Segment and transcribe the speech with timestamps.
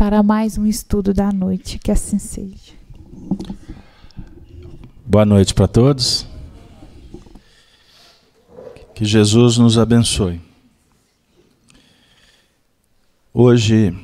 [0.00, 1.78] para mais um estudo da noite.
[1.78, 2.72] Que assim seja.
[5.04, 6.26] Boa noite para todos.
[8.94, 10.40] Que Jesus nos abençoe.
[13.30, 13.94] Hoje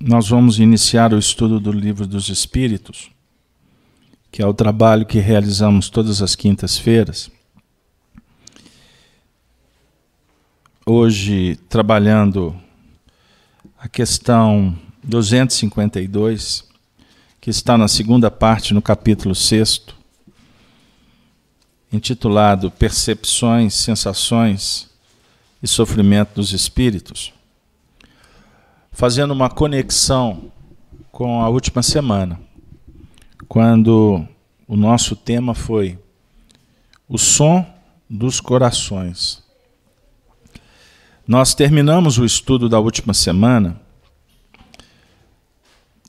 [0.00, 3.10] nós vamos iniciar o estudo do Livro dos Espíritos,
[4.30, 7.30] que é o trabalho que realizamos todas as quintas-feiras.
[10.86, 12.56] Hoje, trabalhando
[13.78, 16.64] a questão 252,
[17.40, 19.82] que está na segunda parte, no capítulo 6,
[21.92, 24.88] intitulado Percepções, Sensações
[25.62, 27.32] e Sofrimento dos Espíritos
[28.92, 30.52] fazendo uma conexão
[31.10, 32.38] com a última semana,
[33.48, 34.26] quando
[34.68, 35.98] o nosso tema foi
[37.08, 37.66] o som
[38.08, 39.42] dos corações.
[41.26, 43.80] Nós terminamos o estudo da última semana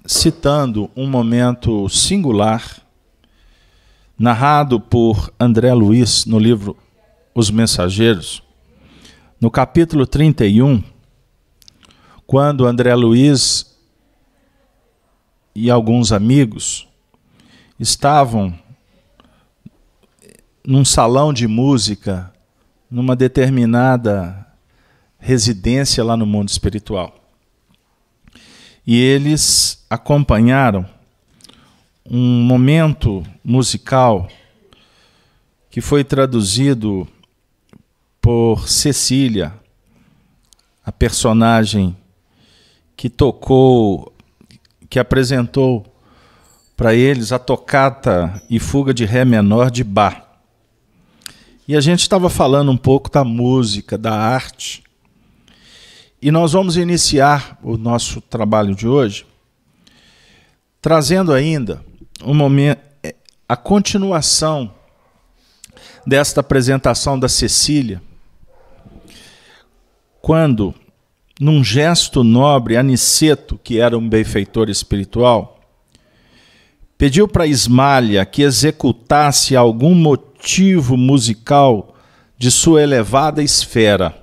[0.05, 2.81] citando um momento singular
[4.17, 6.77] narrado por André Luiz no livro
[7.33, 8.43] Os Mensageiros,
[9.39, 10.83] no capítulo 31,
[12.27, 13.77] quando André Luiz
[15.55, 16.87] e alguns amigos
[17.79, 18.57] estavam
[20.65, 22.33] num salão de música,
[22.89, 24.47] numa determinada
[25.17, 27.22] residência lá no mundo espiritual.
[28.85, 30.85] E eles acompanharam
[32.05, 34.27] um momento musical
[35.69, 37.07] que foi traduzido
[38.21, 39.53] por Cecília,
[40.85, 41.95] a personagem
[42.95, 44.13] que tocou,
[44.89, 45.85] que apresentou
[46.75, 50.21] para eles a tocata e fuga de ré menor de Bach.
[51.67, 54.83] E a gente estava falando um pouco da música, da arte.
[56.25, 59.25] E nós vamos iniciar o nosso trabalho de hoje
[60.81, 61.83] trazendo ainda
[62.23, 62.79] um momento
[63.47, 64.73] a continuação
[66.07, 68.01] desta apresentação da Cecília,
[70.21, 70.73] quando
[71.41, 75.59] num gesto nobre, Aniceto, que era um benfeitor espiritual,
[76.97, 81.97] pediu para Ismália que executasse algum motivo musical
[82.37, 84.22] de sua elevada esfera.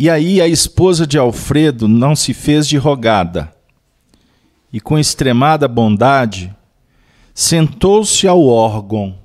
[0.00, 3.54] E aí a esposa de Alfredo não se fez de rogada,
[4.72, 6.56] e com extremada bondade
[7.34, 9.18] sentou-se ao órgão,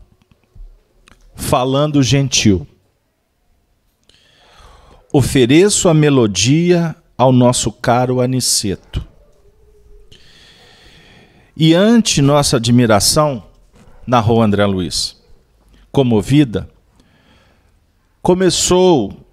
[1.34, 2.68] falando gentil
[5.14, 9.08] ofereço a melodia ao nosso caro Aniceto.
[11.56, 13.42] E ante nossa admiração,
[14.06, 15.16] narrou André Luiz,
[15.90, 16.70] comovida,
[18.22, 19.25] começou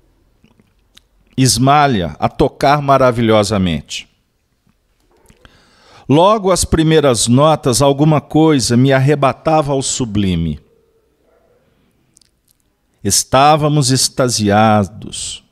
[1.43, 4.09] Ismália a tocar maravilhosamente.
[6.09, 10.61] Logo as primeiras notas, alguma coisa me arrebatava ao sublime.
[13.03, 15.43] Estávamos extasiados,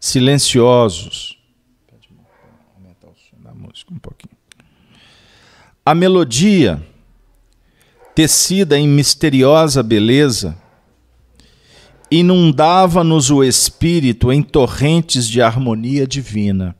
[0.00, 1.38] silenciosos.
[5.84, 6.84] A melodia,
[8.14, 10.56] tecida em misteriosa beleza,
[12.10, 16.76] inundava-nos o espírito em torrentes de harmonia divina.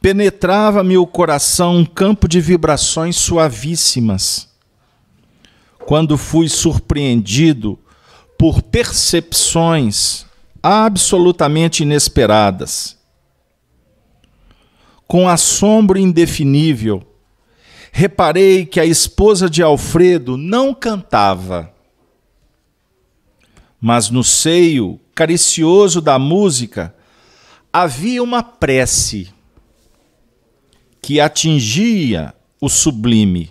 [0.00, 4.48] Penetrava-me o coração um campo de vibrações suavíssimas,
[5.84, 7.78] quando fui surpreendido
[8.38, 10.26] por percepções
[10.62, 12.96] absolutamente inesperadas.
[15.06, 17.02] Com assombro indefinível,
[17.92, 21.72] reparei que a esposa de Alfredo não cantava,
[23.80, 26.94] mas no seio caricioso da música
[27.72, 29.32] havia uma prece
[31.00, 33.50] que atingia o sublime.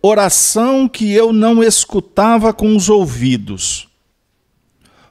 [0.00, 3.88] Oração que eu não escutava com os ouvidos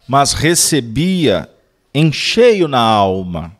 [0.07, 1.51] mas recebia
[1.93, 3.55] em cheio na alma,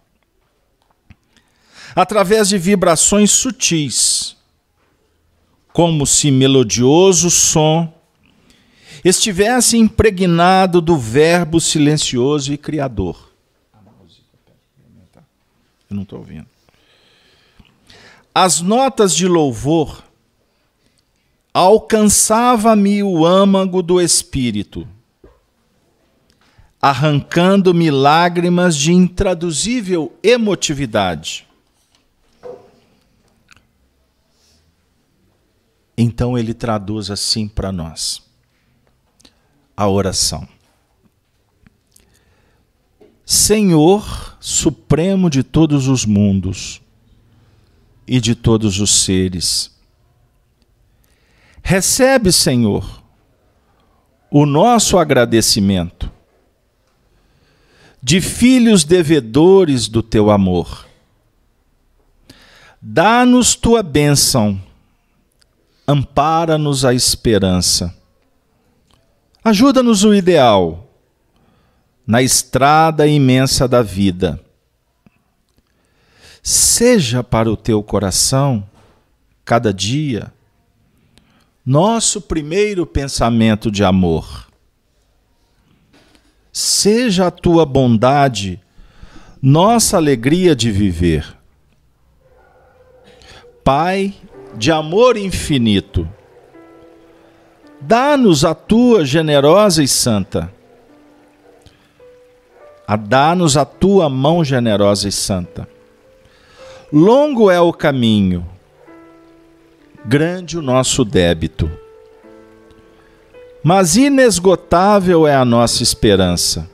[1.95, 4.37] através de vibrações sutis,
[5.73, 7.93] como se melodioso som
[9.07, 13.31] estivesse impregnado do Verbo silencioso e criador.
[15.89, 16.47] Eu não estou ouvindo.
[18.35, 20.03] As notas de louvor
[21.53, 24.87] alcançava-me o âmago do espírito
[26.81, 31.47] arrancando-me lágrimas de intraduzível emotividade.
[35.97, 38.26] Então ele traduz assim para nós
[39.77, 40.47] a oração.
[43.23, 46.81] Senhor supremo de todos os mundos
[48.07, 49.71] e de todos os seres.
[51.61, 53.03] Recebe, Senhor,
[54.31, 56.11] o nosso agradecimento
[58.01, 60.87] de filhos devedores do teu amor.
[62.81, 64.61] Dá-nos tua bênção,
[65.85, 67.96] ampara-nos a esperança.
[69.47, 70.91] Ajuda-nos o ideal
[72.05, 74.37] na estrada imensa da vida.
[76.43, 78.69] Seja para o teu coração,
[79.45, 80.33] cada dia,
[81.65, 84.49] nosso primeiro pensamento de amor.
[86.51, 88.59] Seja a tua bondade
[89.41, 91.37] nossa alegria de viver.
[93.63, 94.13] Pai
[94.57, 96.05] de amor infinito,
[97.79, 100.51] dá-nos a tua generosa e santa
[102.87, 105.67] a dá-nos a tua mão generosa e santa.
[106.91, 108.47] Longo é o caminho,
[110.05, 111.69] grande o nosso débito,
[113.61, 116.69] mas inesgotável é a nossa esperança.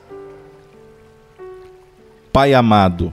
[2.31, 3.11] Pai amado,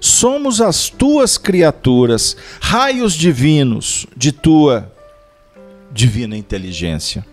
[0.00, 4.90] somos as tuas criaturas, raios divinos de tua
[5.92, 7.24] divina inteligência.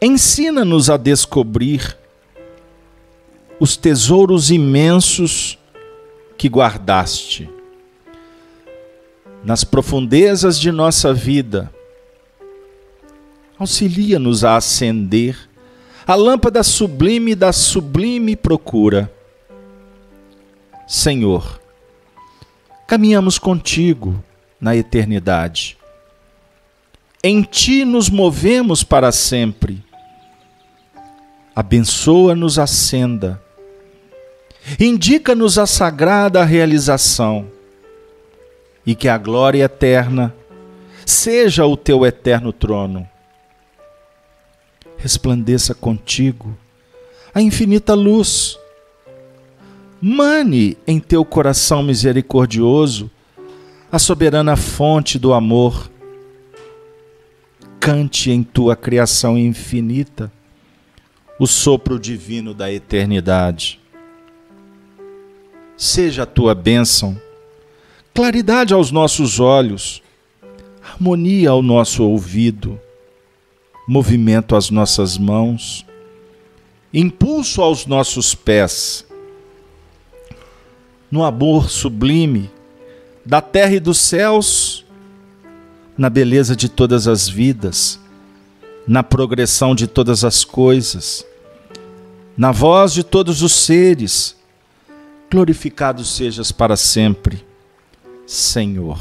[0.00, 1.96] Ensina-nos a descobrir
[3.60, 5.58] os tesouros imensos
[6.36, 7.48] que guardaste
[9.44, 11.72] nas profundezas de nossa vida.
[13.58, 15.36] Auxilia-nos a acender
[16.06, 19.12] a lâmpada sublime da sublime procura.
[20.88, 21.60] Senhor,
[22.88, 24.22] caminhamos contigo
[24.60, 25.76] na eternidade.
[27.24, 29.82] Em ti nos movemos para sempre
[31.54, 33.40] abençoa-nos a senda,
[34.80, 37.46] indica-nos a sagrada realização
[38.86, 40.34] e que a glória eterna
[41.04, 43.08] seja o teu eterno trono.
[44.96, 46.56] Resplandeça contigo
[47.34, 48.58] a infinita luz.
[50.00, 53.10] Mane em teu coração misericordioso
[53.90, 55.90] a soberana fonte do amor.
[57.82, 60.30] Cante em tua criação infinita
[61.36, 63.80] o sopro divino da eternidade.
[65.76, 67.20] Seja a tua bênção,
[68.14, 70.00] claridade aos nossos olhos,
[70.80, 72.80] harmonia ao nosso ouvido,
[73.88, 75.84] movimento às nossas mãos,
[76.94, 79.04] impulso aos nossos pés,
[81.10, 82.48] no amor sublime
[83.26, 84.81] da terra e dos céus,
[85.96, 88.00] na beleza de todas as vidas,
[88.86, 91.24] na progressão de todas as coisas
[92.36, 94.36] na voz de todos os seres,
[95.30, 97.44] glorificado sejas para sempre,
[98.26, 98.98] Senhor.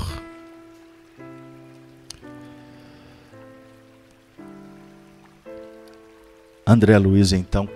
[6.65, 7.69] André Luiz então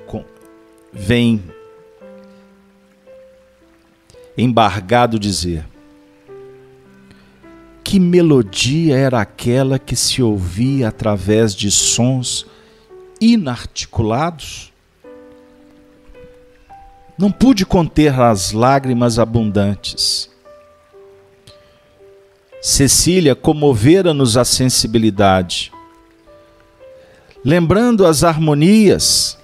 [0.93, 1.43] vem
[4.37, 5.65] embargado dizer:
[7.85, 12.47] Que melodia era aquela que se ouvia através de sons
[13.21, 14.73] inarticulados?
[17.15, 20.31] Não pude conter as lágrimas abundantes.
[22.59, 25.71] Cecília comovera-nos a sensibilidade,
[27.43, 29.37] lembrando as harmonias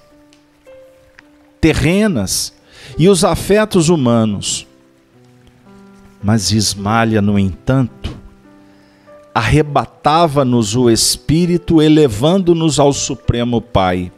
[1.60, 2.52] terrenas
[2.98, 4.66] e os afetos humanos.
[6.20, 8.21] Mas Ismalha, no entanto,
[9.34, 14.12] arrebatava-nos o espírito, elevando-nos ao Supremo Pai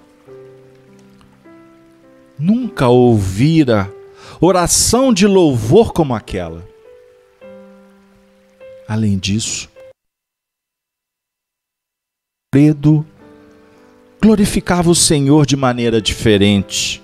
[2.39, 3.93] nunca ouvira
[4.41, 6.67] oração de louvor como aquela.
[8.87, 9.69] Além disso,
[12.53, 13.05] Fredo
[14.21, 17.03] glorificava o Senhor de maneira diferente,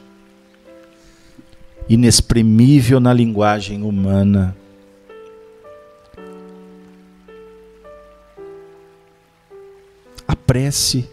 [1.88, 4.56] inexprimível na linguagem humana.
[10.50, 11.08] Prece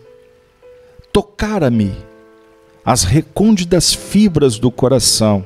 [1.14, 1.96] tocara-me
[2.84, 5.46] as recônditas fibras do coração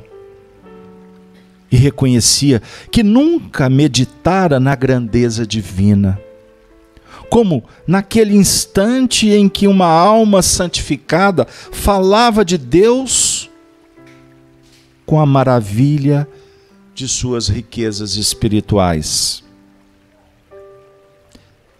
[1.70, 6.18] e reconhecia que nunca meditara na grandeza divina.
[7.30, 13.50] Como naquele instante em que uma alma santificada falava de Deus
[15.06, 16.26] com a maravilha
[16.96, 19.41] de suas riquezas espirituais.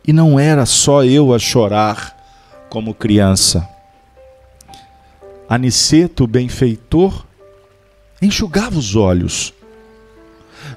[0.06, 2.18] E não era só eu a chorar
[2.70, 3.68] como criança
[5.52, 7.26] Aniceto, o benfeitor,
[8.22, 9.54] enxugava os olhos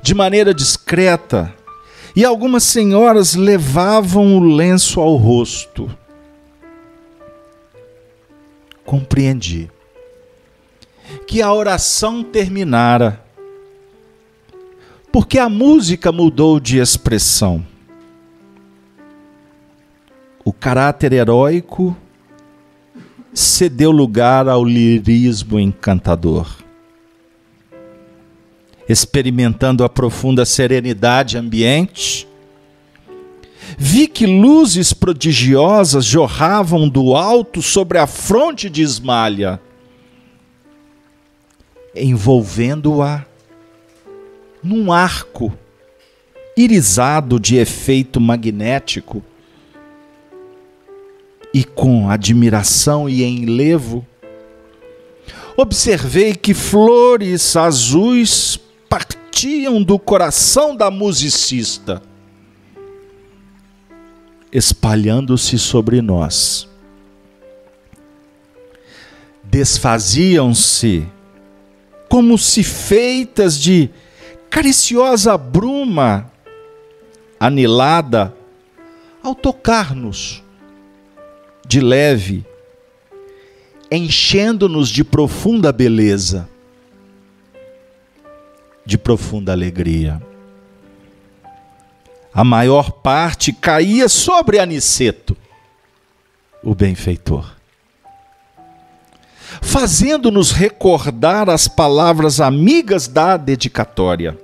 [0.03, 1.55] de maneira discreta
[2.17, 5.89] e algumas senhoras levavam o lenço ao rosto.
[8.85, 9.71] Compreendi
[11.29, 13.23] que a oração terminara,
[15.13, 17.65] porque a música mudou de expressão.
[20.45, 21.97] O caráter heróico
[23.33, 26.63] cedeu lugar ao lirismo encantador.
[28.87, 32.29] Experimentando a profunda serenidade ambiente,
[33.79, 39.59] vi que luzes prodigiosas jorravam do alto sobre a fronte de Ismalha,
[41.97, 43.25] envolvendo-a
[44.63, 45.57] num arco
[46.55, 49.25] irisado de efeito magnético
[51.55, 54.05] e com admiração e enlevo,
[55.57, 58.59] observei que flores azuis
[58.89, 62.03] partiam do coração da musicista,
[64.51, 66.69] espalhando-se sobre nós.
[69.45, 71.07] Desfaziam-se
[72.09, 73.89] como se feitas de
[74.51, 76.33] cariciosa bruma
[77.39, 78.35] anilada
[79.23, 80.44] ao tocar-nos
[81.67, 82.45] de leve,
[83.91, 86.49] enchendo-nos de profunda beleza,
[88.85, 90.23] de profunda alegria.
[92.33, 95.37] A maior parte caía sobre Aniceto,
[96.63, 97.55] o benfeitor,
[99.63, 104.37] fazendo-nos recordar as palavras amigas da dedicatória.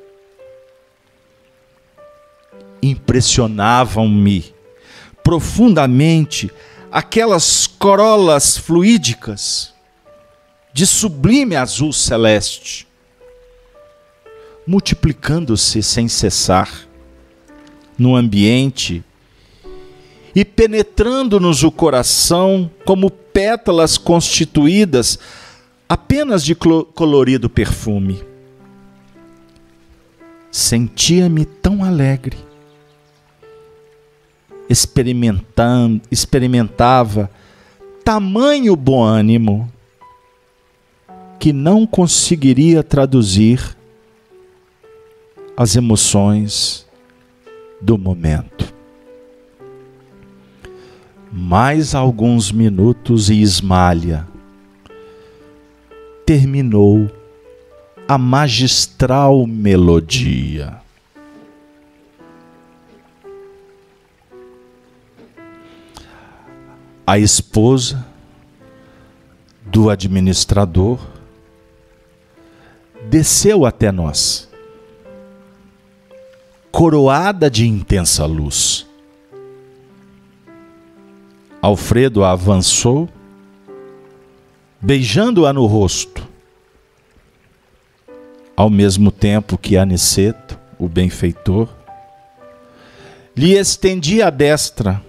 [2.83, 4.55] Impressionavam-me
[5.23, 6.51] profundamente
[6.91, 9.73] aquelas corolas fluídicas
[10.73, 12.87] de sublime azul celeste,
[14.67, 16.71] multiplicando-se sem cessar
[17.99, 19.05] no ambiente
[20.35, 25.19] e penetrando-nos o coração como pétalas constituídas
[25.89, 28.23] apenas de colorido perfume.
[30.51, 32.50] Sentia-me tão alegre
[34.71, 37.29] experimentando, experimentava
[38.05, 39.71] tamanho bom ânimo
[41.41, 43.77] que não conseguiria traduzir
[45.57, 46.87] as emoções
[47.81, 48.73] do momento.
[51.33, 54.27] Mais alguns minutos e Ismalha
[56.25, 57.11] terminou
[58.07, 60.81] a magistral melodia.
[67.07, 68.07] A esposa
[69.67, 70.99] do administrador
[73.09, 74.49] desceu até nós,
[76.71, 78.87] coroada de intensa luz.
[81.61, 83.09] Alfredo avançou,
[84.81, 86.27] beijando-a no rosto,
[88.57, 91.69] ao mesmo tempo que Aniceto, o benfeitor,
[93.37, 95.03] lhe estendia a destra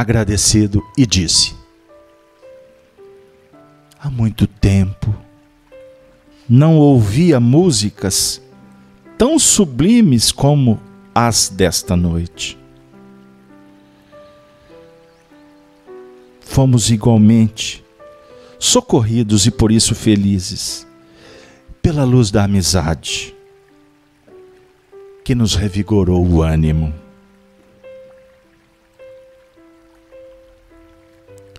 [0.00, 1.54] agradecido e disse:
[4.00, 5.14] Há muito tempo
[6.48, 8.40] não ouvia músicas
[9.18, 10.80] tão sublimes como
[11.14, 12.56] as desta noite.
[16.40, 17.84] Fomos igualmente
[18.58, 20.86] socorridos e por isso felizes
[21.82, 23.34] pela luz da amizade
[25.24, 26.94] que nos revigorou o ânimo.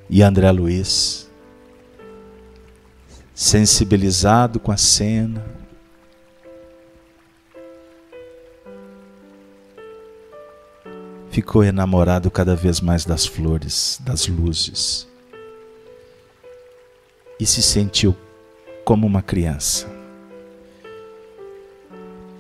[0.10, 1.30] E André Luiz,
[3.36, 5.46] sensibilizado com a cena,
[11.30, 15.08] ficou enamorado cada vez mais das flores, das luzes,
[17.40, 18.18] e se sentiu
[18.84, 19.88] como uma criança,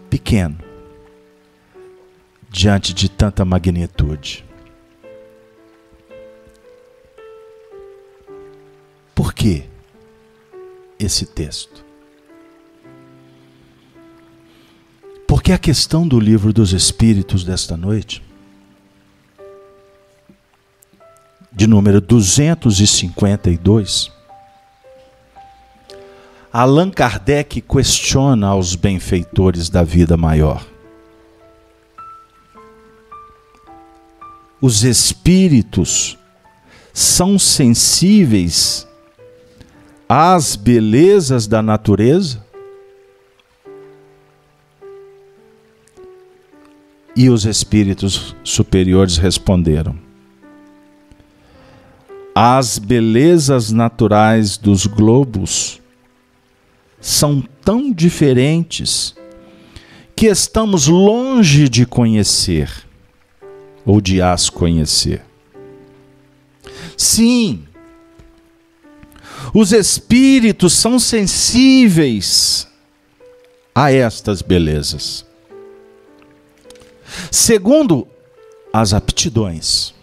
[0.09, 0.57] pequeno,
[2.49, 4.48] diante de tanta magnitude.
[9.39, 9.63] Que
[10.99, 11.83] esse texto?
[15.25, 18.21] Porque a questão do livro dos Espíritos desta noite,
[21.53, 24.11] de número 252,
[26.51, 30.67] Allan Kardec questiona aos benfeitores da vida maior.
[34.61, 36.17] Os espíritos
[36.91, 38.88] são sensíveis
[40.11, 42.43] às belezas da natureza?
[47.15, 49.95] E os espíritos superiores responderam:
[52.33, 55.79] As belezas naturais dos globos
[56.99, 59.15] são tão diferentes
[60.15, 62.69] que estamos longe de conhecer
[63.85, 65.23] ou de as conhecer.
[66.97, 67.68] Sim,
[69.53, 72.67] os espíritos são sensíveis
[73.73, 75.25] a estas belezas.
[77.31, 78.07] Segundo
[78.71, 79.93] as aptidões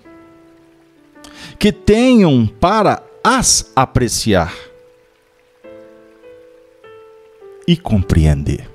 [1.59, 4.55] que tenham para as apreciar
[7.67, 8.71] e compreender.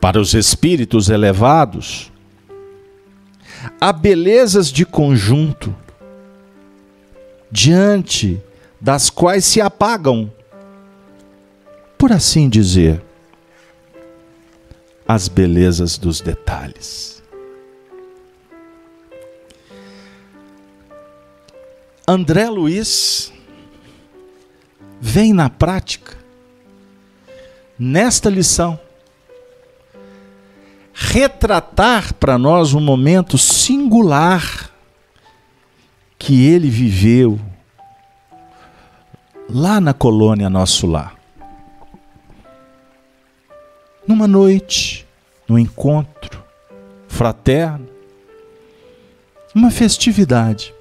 [0.00, 2.12] Para os espíritos elevados,
[3.80, 5.74] há belezas de conjunto
[7.50, 8.42] diante
[8.80, 10.32] das quais se apagam,
[11.96, 13.02] por assim dizer,
[15.06, 17.22] as belezas dos detalhes.
[22.06, 23.32] André Luiz
[25.00, 26.16] vem na prática,
[27.78, 28.78] nesta lição,
[30.92, 34.70] retratar para nós um momento singular
[36.18, 37.38] que ele viveu
[39.48, 41.16] lá na colônia Nosso Lar.
[44.06, 45.06] Numa noite,
[45.46, 46.42] num encontro
[47.06, 47.88] fraterno,
[49.54, 50.74] uma festividade,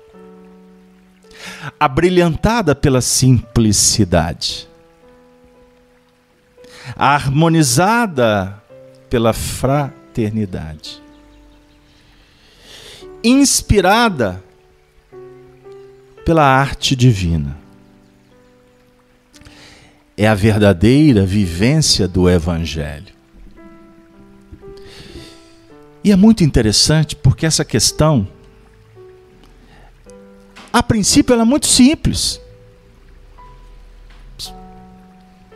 [1.79, 4.67] abrilhantada pela simplicidade,
[6.95, 8.61] harmonizada
[9.09, 11.01] pela fraternidade,
[13.23, 14.43] inspirada
[16.27, 17.57] pela arte divina.
[20.17, 23.13] É a verdadeira vivência do Evangelho.
[26.03, 28.27] E é muito interessante porque essa questão,
[30.73, 32.41] a princípio, ela é muito simples.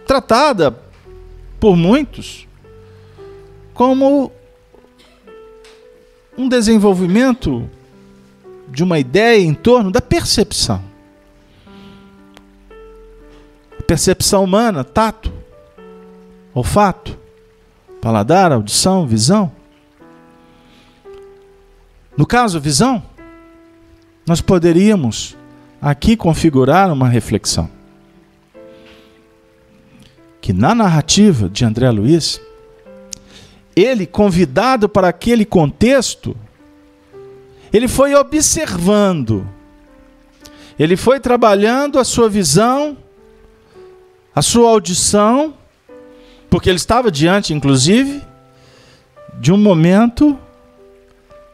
[0.07, 0.71] Tratada
[1.60, 2.47] por muitos
[3.73, 4.31] como
[6.38, 7.69] um desenvolvimento
[8.71, 10.81] de uma ideia em torno da percepção.
[13.86, 15.34] percepção humana, tato,
[16.53, 17.19] olfato,
[18.01, 19.51] paladar, audição, visão.
[22.15, 23.03] No caso, visão,
[24.25, 25.36] nós poderíamos
[25.81, 27.69] aqui configurar uma reflexão.
[30.39, 32.39] Que na narrativa de André Luiz,
[33.75, 36.34] ele, convidado para aquele contexto,
[37.73, 39.47] ele foi observando,
[40.77, 42.97] ele foi trabalhando a sua visão,
[44.36, 45.53] a sua audição,
[46.49, 48.21] porque ele estava diante, inclusive,
[49.39, 50.38] de um momento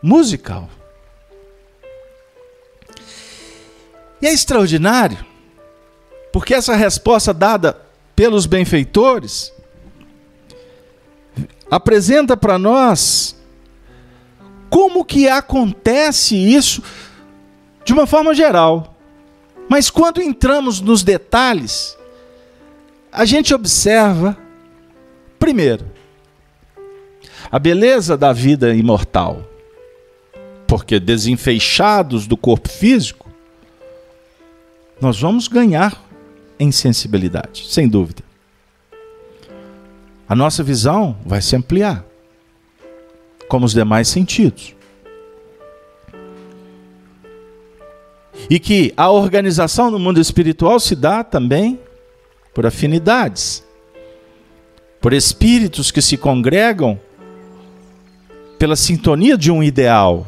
[0.02, 0.70] musical.
[4.22, 5.24] E é extraordinário,
[6.34, 7.80] porque essa resposta dada
[8.16, 9.54] pelos benfeitores
[11.70, 13.37] apresenta para nós
[14.70, 16.82] como que acontece isso
[17.86, 18.96] de uma forma geral.
[19.70, 21.98] Mas quando entramos nos detalhes,
[23.12, 24.38] a gente observa,
[25.40, 25.86] primeiro,
[27.52, 29.44] a beleza da vida imortal.
[30.68, 33.30] Porque desenfeixados do corpo físico,
[35.00, 36.02] nós vamos ganhar
[36.60, 38.24] em sensibilidade, sem dúvida.
[40.28, 42.07] A nossa visão vai se ampliar
[43.48, 44.76] como os demais sentidos.
[48.50, 51.80] E que a organização no mundo espiritual se dá também
[52.54, 53.64] por afinidades,
[55.02, 57.00] por espíritos que se congregam
[58.58, 60.26] pela sintonia de um ideal.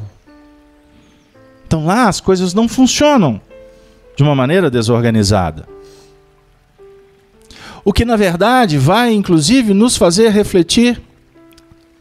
[1.66, 3.42] Então lá as coisas não funcionam
[4.16, 5.68] de uma maneira desorganizada.
[7.86, 11.02] O que na verdade vai inclusive nos fazer refletir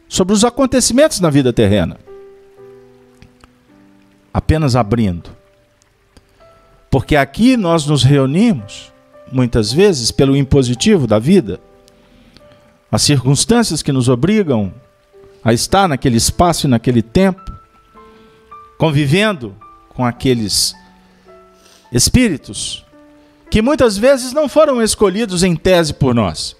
[0.09, 1.97] sobre os acontecimentos na vida terrena.
[4.33, 5.29] Apenas abrindo.
[6.89, 8.91] Porque aqui nós nos reunimos,
[9.31, 11.59] muitas vezes, pelo impositivo da vida,
[12.91, 14.73] as circunstâncias que nos obrigam
[15.43, 17.53] a estar naquele espaço e naquele tempo,
[18.79, 19.55] convivendo
[19.89, 20.73] com aqueles
[21.91, 22.83] espíritos
[23.51, 26.58] que muitas vezes não foram escolhidos em tese por nós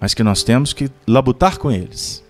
[0.00, 2.22] mas que nós temos que labutar com eles.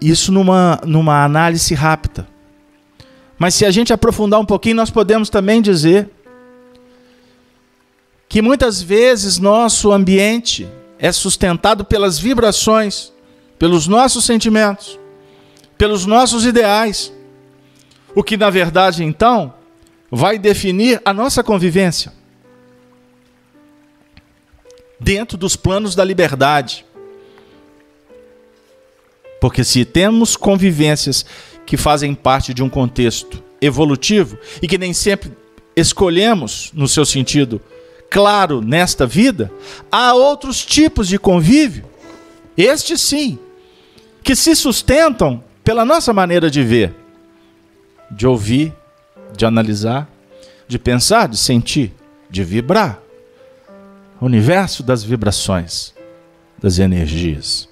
[0.00, 2.26] Isso numa, numa análise rápida.
[3.38, 6.10] Mas se a gente aprofundar um pouquinho, nós podemos também dizer
[8.28, 13.12] que muitas vezes nosso ambiente é sustentado pelas vibrações,
[13.58, 14.98] pelos nossos sentimentos,
[15.78, 17.12] pelos nossos ideais.
[18.14, 19.54] O que na verdade então
[20.10, 22.12] vai definir a nossa convivência
[25.04, 26.84] dentro dos planos da liberdade.
[29.38, 31.26] Porque se temos convivências
[31.66, 35.30] que fazem parte de um contexto evolutivo e que nem sempre
[35.76, 37.60] escolhemos no seu sentido
[38.10, 39.52] claro nesta vida,
[39.92, 41.84] há outros tipos de convívio,
[42.56, 43.38] estes sim,
[44.22, 46.94] que se sustentam pela nossa maneira de ver,
[48.10, 48.72] de ouvir,
[49.36, 50.08] de analisar,
[50.66, 51.92] de pensar, de sentir,
[52.30, 53.03] de vibrar.
[54.20, 55.92] O universo das vibrações,
[56.58, 57.68] das energias,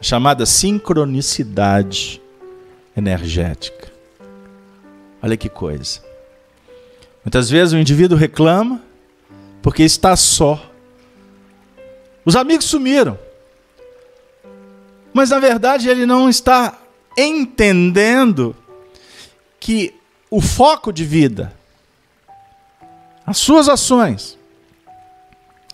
[0.00, 2.20] chamada sincronicidade
[2.96, 3.90] energética.
[5.22, 6.00] Olha que coisa.
[7.24, 8.80] Muitas vezes o indivíduo reclama
[9.60, 10.62] porque está só.
[12.24, 13.18] Os amigos sumiram.
[15.12, 16.78] Mas na verdade ele não está
[17.16, 18.54] entendendo
[19.58, 19.92] que
[20.30, 21.52] o foco de vida,
[23.26, 24.37] as suas ações,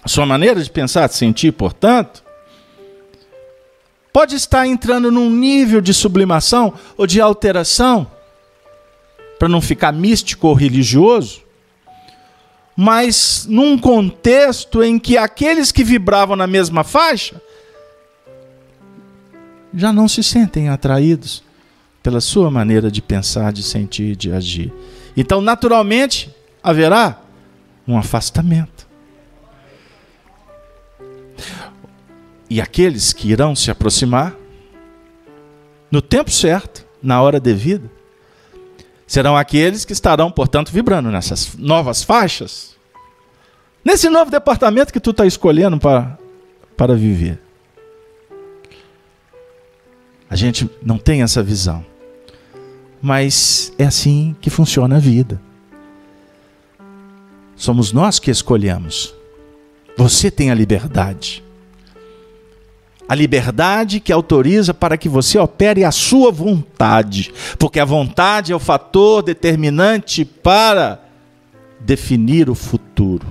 [0.09, 2.23] sua maneira de pensar, de sentir, portanto,
[4.13, 8.07] pode estar entrando num nível de sublimação ou de alteração,
[9.39, 11.43] para não ficar místico ou religioso,
[12.77, 17.41] mas num contexto em que aqueles que vibravam na mesma faixa
[19.73, 21.43] já não se sentem atraídos
[22.03, 24.73] pela sua maneira de pensar, de sentir, de agir.
[25.17, 26.31] Então, naturalmente,
[26.63, 27.21] haverá
[27.87, 28.74] um afastamento.
[32.49, 34.37] E aqueles que irão se aproximar,
[35.91, 37.91] no tempo certo, na hora devida,
[39.07, 42.75] serão aqueles que estarão, portanto, vibrando nessas novas faixas,
[43.85, 46.19] nesse novo departamento que tu está escolhendo para,
[46.77, 47.41] para viver.
[50.29, 51.85] A gente não tem essa visão,
[53.01, 55.41] mas é assim que funciona a vida.
[57.55, 59.15] Somos nós que escolhemos.
[59.97, 61.45] Você tem a liberdade
[63.09, 68.57] a liberdade que autoriza para que você opere a sua vontade, porque a vontade é
[68.57, 71.01] o fator determinante para
[71.81, 73.27] definir o futuro,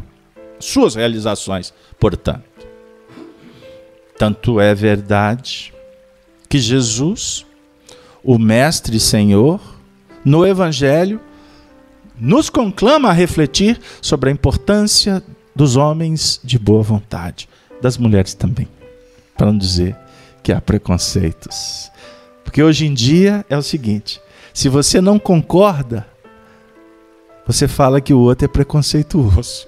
[0.59, 2.43] suas realizações, portanto.
[4.17, 5.73] Tanto é verdade
[6.47, 7.45] que Jesus,
[8.23, 9.59] o Mestre e Senhor,
[10.23, 11.19] no Evangelho,
[12.15, 15.23] nos conclama a refletir sobre a importância
[15.55, 17.49] dos homens de boa vontade,
[17.81, 18.67] das mulheres também
[19.35, 19.95] para não dizer
[20.41, 21.91] que há preconceitos.
[22.43, 24.21] Porque hoje em dia é o seguinte:
[24.53, 26.05] se você não concorda,
[27.45, 29.67] você fala que o outro é preconceituoso.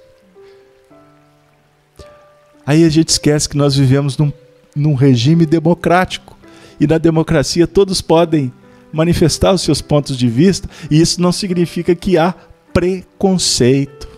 [2.66, 4.32] Aí a gente esquece que nós vivemos num,
[4.74, 6.36] num regime democrático.
[6.80, 8.52] E na democracia todos podem
[8.92, 12.34] manifestar os seus pontos de vista, e isso não significa que há
[12.72, 14.08] preconceito.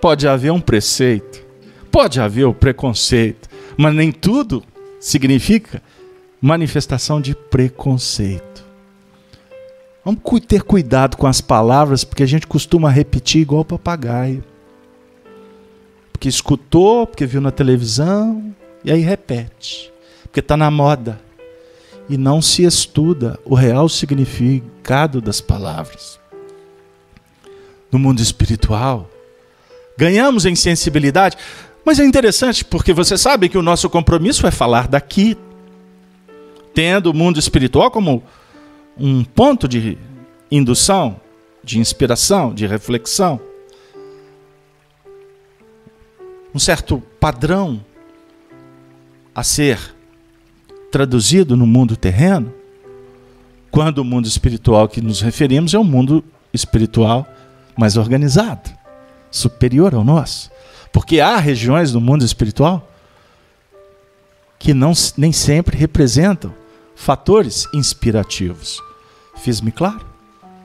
[0.00, 1.44] Pode haver um preceito,
[1.90, 4.62] pode haver o preconceito, mas nem tudo
[5.00, 5.82] significa
[6.40, 8.64] manifestação de preconceito.
[10.04, 14.44] Vamos ter cuidado com as palavras, porque a gente costuma repetir igual papagaio.
[16.12, 19.92] Porque escutou, porque viu na televisão, e aí repete.
[20.22, 21.20] Porque está na moda.
[22.08, 26.20] E não se estuda o real significado das palavras.
[27.90, 29.10] No mundo espiritual,
[29.98, 31.36] ganhamos em sensibilidade.
[31.86, 35.38] Mas é interessante porque você sabe que o nosso compromisso é falar daqui,
[36.74, 38.24] tendo o mundo espiritual como
[38.98, 39.96] um ponto de
[40.50, 41.20] indução,
[41.62, 43.40] de inspiração, de reflexão.
[46.52, 47.80] Um certo padrão
[49.32, 49.78] a ser
[50.90, 52.52] traduzido no mundo terreno,
[53.70, 57.24] quando o mundo espiritual que nos referimos é um mundo espiritual
[57.78, 58.70] mais organizado,
[59.30, 60.55] superior ao nosso.
[60.92, 62.90] Porque há regiões do mundo espiritual
[64.58, 66.52] que não, nem sempre representam
[66.94, 68.82] fatores inspirativos.
[69.36, 70.04] Fiz-me claro?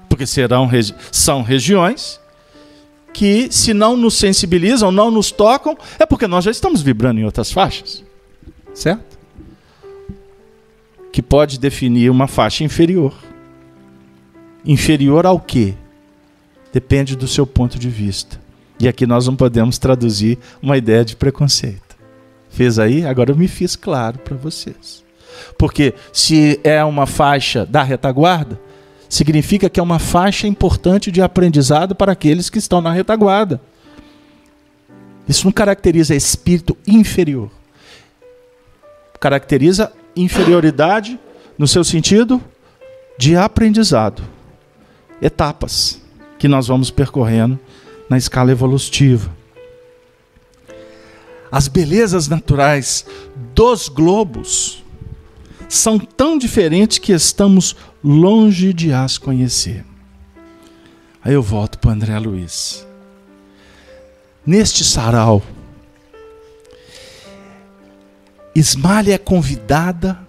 [0.09, 0.69] Porque serão,
[1.11, 2.19] são regiões
[3.13, 7.25] que, se não nos sensibilizam, não nos tocam, é porque nós já estamos vibrando em
[7.25, 8.03] outras faixas.
[8.73, 9.19] Certo?
[11.11, 13.13] Que pode definir uma faixa inferior.
[14.65, 15.75] Inferior ao quê?
[16.71, 18.40] Depende do seu ponto de vista.
[18.81, 21.95] E aqui nós não podemos traduzir uma ideia de preconceito.
[22.49, 23.05] Fez aí?
[23.05, 25.03] Agora eu me fiz claro para vocês.
[25.55, 28.59] Porque se é uma faixa da retaguarda,
[29.07, 33.61] significa que é uma faixa importante de aprendizado para aqueles que estão na retaguarda.
[35.29, 37.51] Isso não caracteriza espírito inferior.
[39.19, 41.19] Caracteriza inferioridade
[41.55, 42.41] no seu sentido
[43.15, 44.23] de aprendizado.
[45.21, 46.01] Etapas
[46.39, 47.59] que nós vamos percorrendo
[48.11, 49.31] na escala evolutiva.
[51.49, 53.05] As belezas naturais
[53.55, 54.83] dos globos
[55.69, 59.85] são tão diferentes que estamos longe de as conhecer.
[61.23, 62.85] Aí eu volto para André Luiz.
[64.45, 65.41] Neste sarau,
[68.53, 70.19] Ismália é convidada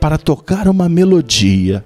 [0.00, 1.84] para tocar uma melodia.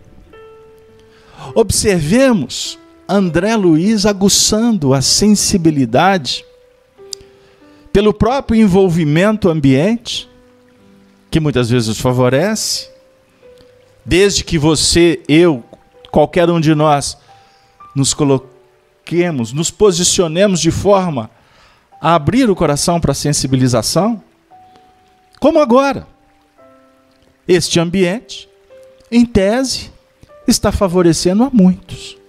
[1.55, 6.45] Observemos André Luiz aguçando a sensibilidade
[7.93, 10.29] pelo próprio envolvimento ambiente,
[11.31, 12.89] que muitas vezes favorece,
[14.05, 15.63] desde que você, eu,
[16.11, 17.19] qualquer um de nós,
[17.95, 21.31] nos coloquemos, nos posicionemos de forma
[22.01, 24.23] a abrir o coração para a sensibilização,
[25.39, 26.07] como agora.
[27.47, 28.49] Este ambiente,
[29.11, 29.91] em tese,
[30.47, 32.22] está favorecendo a muitos.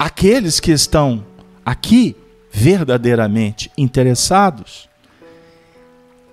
[0.00, 1.22] Aqueles que estão
[1.62, 2.16] aqui
[2.50, 4.88] verdadeiramente interessados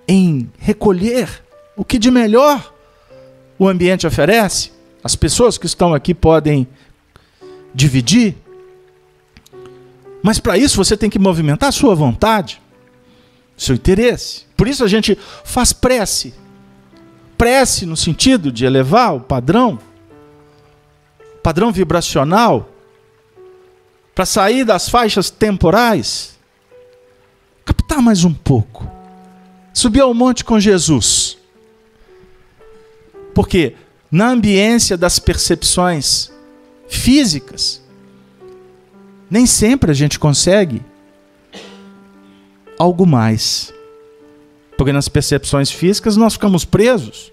[0.08, 1.44] em recolher
[1.76, 2.72] o que de melhor
[3.58, 4.72] o ambiente oferece,
[5.04, 6.66] as pessoas que estão aqui podem
[7.74, 8.38] dividir,
[10.22, 12.62] mas para isso você tem que movimentar a sua vontade,
[13.54, 14.46] seu interesse.
[14.56, 16.32] Por isso a gente faz prece.
[17.36, 19.78] Prece no sentido de elevar o padrão,
[21.42, 22.76] padrão vibracional
[24.18, 26.36] para sair das faixas temporais,
[27.64, 28.84] captar mais um pouco,
[29.72, 31.38] subir ao monte com Jesus.
[33.32, 33.76] Porque
[34.10, 36.32] na ambiência das percepções
[36.88, 37.80] físicas,
[39.30, 40.82] nem sempre a gente consegue
[42.76, 43.72] algo mais.
[44.76, 47.30] Porque nas percepções físicas nós ficamos presos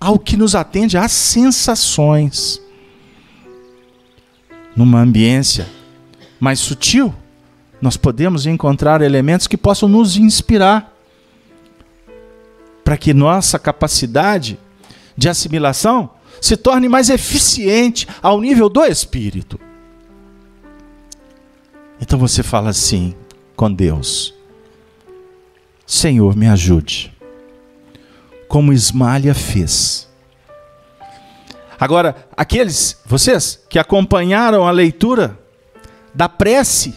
[0.00, 2.60] ao que nos atende às sensações
[4.76, 5.66] numa ambiência
[6.40, 7.14] mais sutil,
[7.80, 10.92] nós podemos encontrar elementos que possam nos inspirar
[12.84, 14.58] para que nossa capacidade
[15.16, 16.10] de assimilação
[16.40, 19.58] se torne mais eficiente ao nível do espírito.
[22.00, 23.14] Então você fala assim
[23.56, 24.34] com Deus:
[25.86, 27.12] Senhor, me ajude,
[28.48, 30.08] como Ismalha fez
[31.78, 35.38] Agora, aqueles, vocês que acompanharam a leitura
[36.14, 36.94] da prece,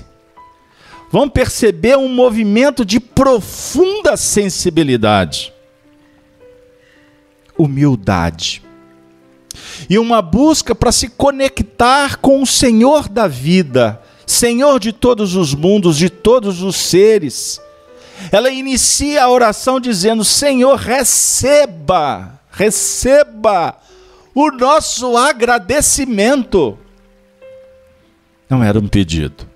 [1.11, 5.53] vão perceber um movimento de profunda sensibilidade,
[7.57, 8.61] humildade
[9.89, 15.53] e uma busca para se conectar com o Senhor da vida, Senhor de todos os
[15.53, 17.59] mundos, de todos os seres.
[18.31, 23.77] Ela inicia a oração dizendo: Senhor, receba, receba
[24.39, 26.78] o nosso agradecimento.
[28.47, 29.47] Não era um pedido.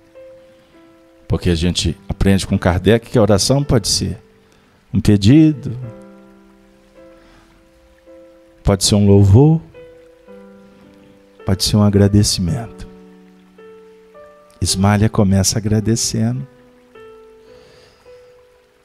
[1.28, 4.20] Porque a gente aprende com Kardec que a oração pode ser
[4.92, 5.78] um pedido,
[8.64, 9.60] pode ser um louvor,
[11.46, 12.88] pode ser um agradecimento.
[14.60, 16.44] Ismália começa agradecendo.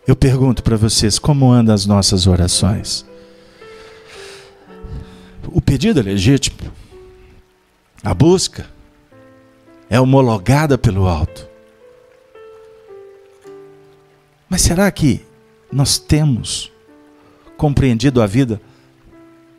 [0.06, 3.04] Eu pergunto para vocês como andam as nossas orações?
[5.52, 6.58] O pedido é legítimo.
[8.04, 8.68] A busca
[9.90, 11.48] é homologada pelo alto.
[14.50, 15.26] Mas será que
[15.72, 16.72] nós temos
[17.58, 18.62] compreendido a vida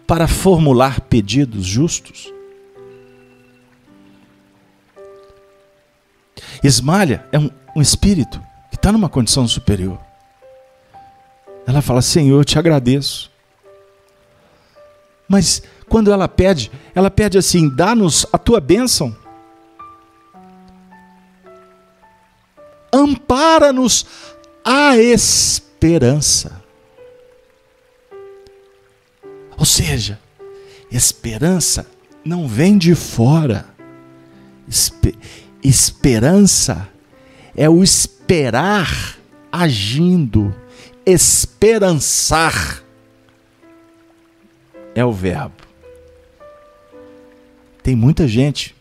[0.06, 2.32] para formular pedidos justos?
[6.62, 9.98] Esmalha é um, um espírito que está numa condição superior.
[11.66, 13.30] Ela fala: Senhor, eu te agradeço.
[15.28, 19.16] Mas quando ela pede, ela pede assim: dá-nos a tua bênção.
[22.92, 24.06] Ampara-nos
[24.64, 26.62] a esperança.
[29.58, 30.18] Ou seja,
[30.90, 31.86] esperança
[32.24, 33.66] não vem de fora.
[34.66, 35.18] Espe
[35.62, 36.88] esperança
[37.56, 39.18] é o esperar
[39.50, 40.54] agindo,
[41.04, 42.82] esperançar
[44.94, 45.67] é o verbo.
[47.88, 48.76] Tem muita gente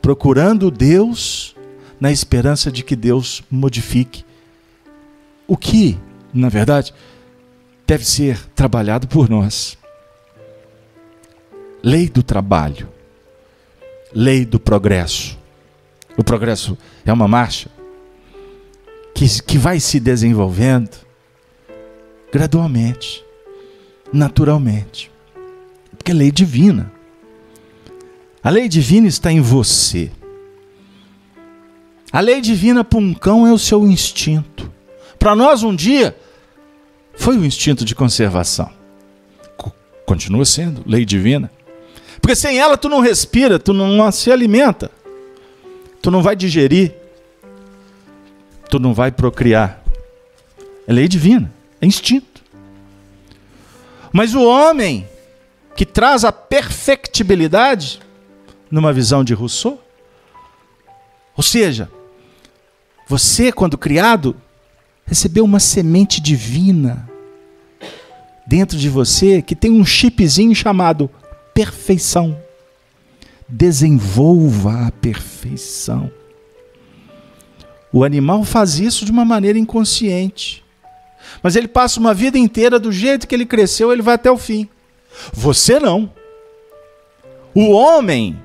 [0.00, 1.54] procurando Deus
[2.00, 4.24] na esperança de que Deus modifique.
[5.46, 5.98] O que,
[6.32, 6.94] na verdade,
[7.86, 9.76] deve ser trabalhado por nós.
[11.82, 12.88] Lei do trabalho,
[14.14, 15.38] lei do progresso.
[16.16, 17.68] O progresso é uma marcha
[19.14, 20.96] que, que vai se desenvolvendo
[22.32, 23.22] gradualmente,
[24.10, 25.12] naturalmente,
[25.98, 26.90] porque é lei divina.
[28.42, 30.10] A lei divina está em você.
[32.12, 34.70] A lei divina para um cão é o seu instinto.
[35.18, 36.16] Para nós, um dia,
[37.14, 38.70] foi o instinto de conservação.
[40.04, 41.50] Continua sendo lei divina.
[42.20, 44.90] Porque sem ela tu não respira, tu não se alimenta,
[46.00, 46.94] tu não vai digerir,
[48.68, 49.82] tu não vai procriar.
[50.86, 52.42] É lei divina, é instinto.
[54.12, 55.08] Mas o homem
[55.74, 58.00] que traz a perfectibilidade,
[58.72, 59.78] numa visão de Rousseau,
[61.36, 61.90] ou seja,
[63.06, 64.34] você, quando criado,
[65.04, 67.06] recebeu uma semente divina
[68.46, 71.10] dentro de você que tem um chipzinho chamado
[71.52, 72.40] perfeição.
[73.46, 76.10] Desenvolva a perfeição.
[77.92, 80.64] O animal faz isso de uma maneira inconsciente.
[81.42, 84.38] Mas ele passa uma vida inteira do jeito que ele cresceu, ele vai até o
[84.38, 84.66] fim.
[85.32, 86.10] Você não.
[87.54, 88.40] O homem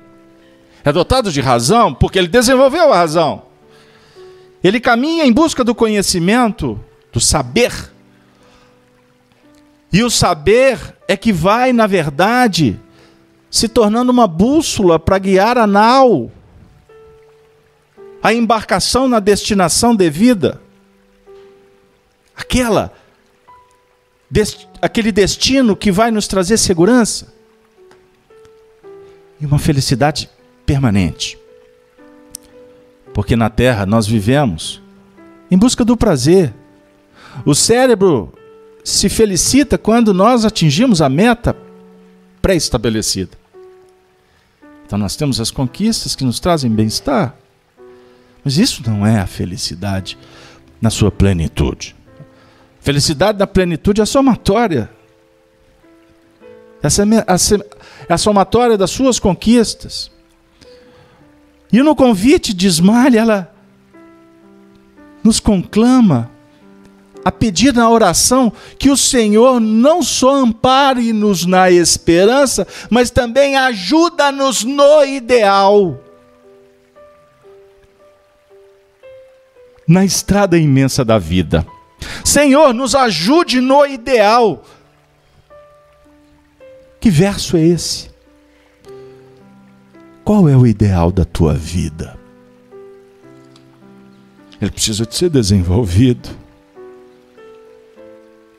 [0.84, 3.42] é dotado de razão porque ele desenvolveu a razão.
[4.62, 6.78] Ele caminha em busca do conhecimento,
[7.12, 7.72] do saber.
[9.92, 12.78] E o saber é que vai, na verdade,
[13.50, 16.30] se tornando uma bússola para guiar a nau,
[18.22, 20.60] a embarcação na destinação devida,
[22.36, 22.92] aquela,
[24.30, 27.32] dest, aquele destino que vai nos trazer segurança
[29.40, 30.28] e uma felicidade
[30.68, 31.38] permanente.
[33.14, 34.82] Porque na Terra nós vivemos
[35.50, 36.52] em busca do prazer.
[37.46, 38.34] O cérebro
[38.84, 41.56] se felicita quando nós atingimos a meta
[42.42, 43.30] pré-estabelecida.
[44.84, 47.34] Então nós temos as conquistas que nos trazem bem-estar.
[48.44, 50.18] Mas isso não é a felicidade
[50.82, 51.96] na sua plenitude.
[52.78, 54.90] Felicidade na plenitude é somatória.
[56.82, 60.17] Essa é a somatória das suas conquistas.
[61.72, 63.54] E no convite de Ismael, ela
[65.22, 66.30] nos conclama
[67.24, 74.64] a pedir na oração que o Senhor não só ampare-nos na esperança, mas também ajuda-nos
[74.64, 76.00] no ideal.
[79.86, 81.66] Na estrada imensa da vida.
[82.24, 84.64] Senhor, nos ajude no ideal.
[87.00, 88.10] Que verso é esse?
[90.28, 92.14] Qual é o ideal da tua vida?
[94.60, 96.28] Ele precisa de ser desenvolvido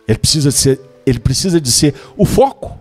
[0.07, 2.75] ele precisa de ser, ele precisa de ser o foco.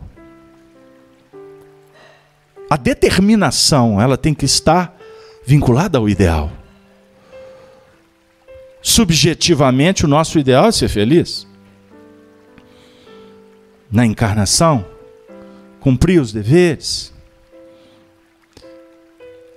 [2.70, 4.98] A determinação, ela tem que estar
[5.44, 6.51] vinculada ao ideal.
[8.81, 11.46] Subjetivamente, o nosso ideal é ser feliz.
[13.92, 14.87] Na encarnação,
[15.79, 17.18] cumprir os deveres.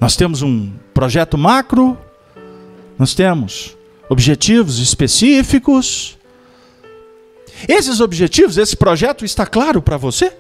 [0.02, 1.96] Nós temos um projeto macro,
[2.98, 3.78] nós temos
[4.10, 6.18] objetivos específicos,
[7.70, 10.36] esses objetivos, esse projeto está claro para você?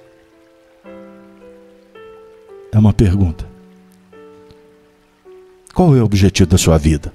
[2.71, 3.47] É uma pergunta.
[5.75, 7.13] Qual é o objetivo da sua vida?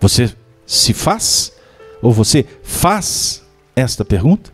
[0.00, 0.34] Você
[0.66, 1.52] se faz
[2.00, 3.44] ou você faz
[3.76, 4.50] esta pergunta?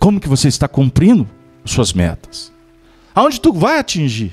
[0.00, 1.28] Como que você está cumprindo
[1.64, 2.52] suas metas?
[3.14, 4.32] Aonde tu vai atingir?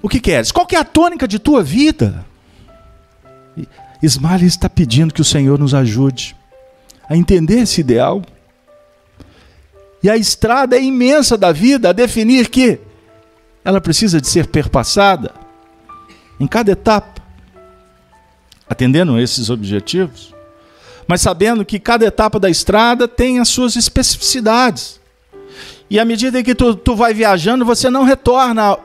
[0.00, 0.52] O que queres?
[0.52, 2.24] Qual que é a tônica de tua vida?
[4.02, 6.36] Ismael está pedindo que o Senhor nos ajude
[7.08, 8.22] a entender esse ideal.
[10.02, 12.78] E a estrada é imensa da vida a definir que
[13.64, 15.34] ela precisa de ser perpassada
[16.38, 17.20] em cada etapa,
[18.68, 20.32] atendendo a esses objetivos,
[21.08, 24.97] mas sabendo que cada etapa da estrada tem as suas especificidades.
[25.90, 28.78] E à medida que tu, tu vai viajando, você não retorna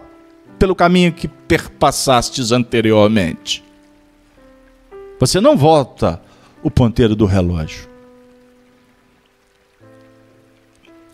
[0.57, 3.63] pelo caminho que perpassastes anteriormente.
[5.19, 6.21] Você não volta
[6.61, 7.89] o ponteiro do relógio.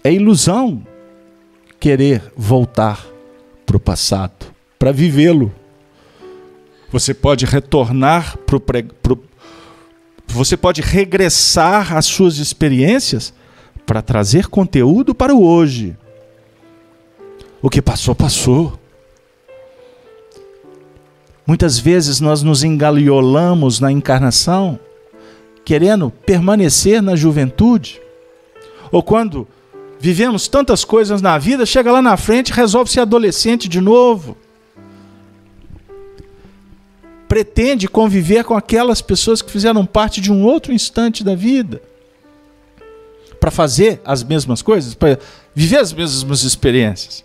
[0.04, 0.86] É ilusão
[1.80, 3.06] querer voltar
[3.66, 4.46] para o passado,
[4.78, 5.54] para vivê-lo.
[6.92, 8.60] Você pode retornar para o.
[8.60, 9.24] Pro...
[10.28, 13.34] Você pode regressar às suas experiências
[13.90, 15.98] para trazer conteúdo para o hoje.
[17.60, 18.80] O que passou, passou.
[21.44, 24.80] Muitas vezes nós nos engaliolamos na encarnação,
[25.66, 28.00] querendo permanecer na juventude,
[28.92, 29.48] ou quando
[30.00, 34.38] vivemos tantas coisas na vida, chega lá na frente, resolve ser adolescente de novo.
[37.28, 41.89] Pretende conviver com aquelas pessoas que fizeram parte de um outro instante da vida.
[43.40, 45.18] Para fazer as mesmas coisas, para
[45.56, 47.24] viver as mesmas experiências.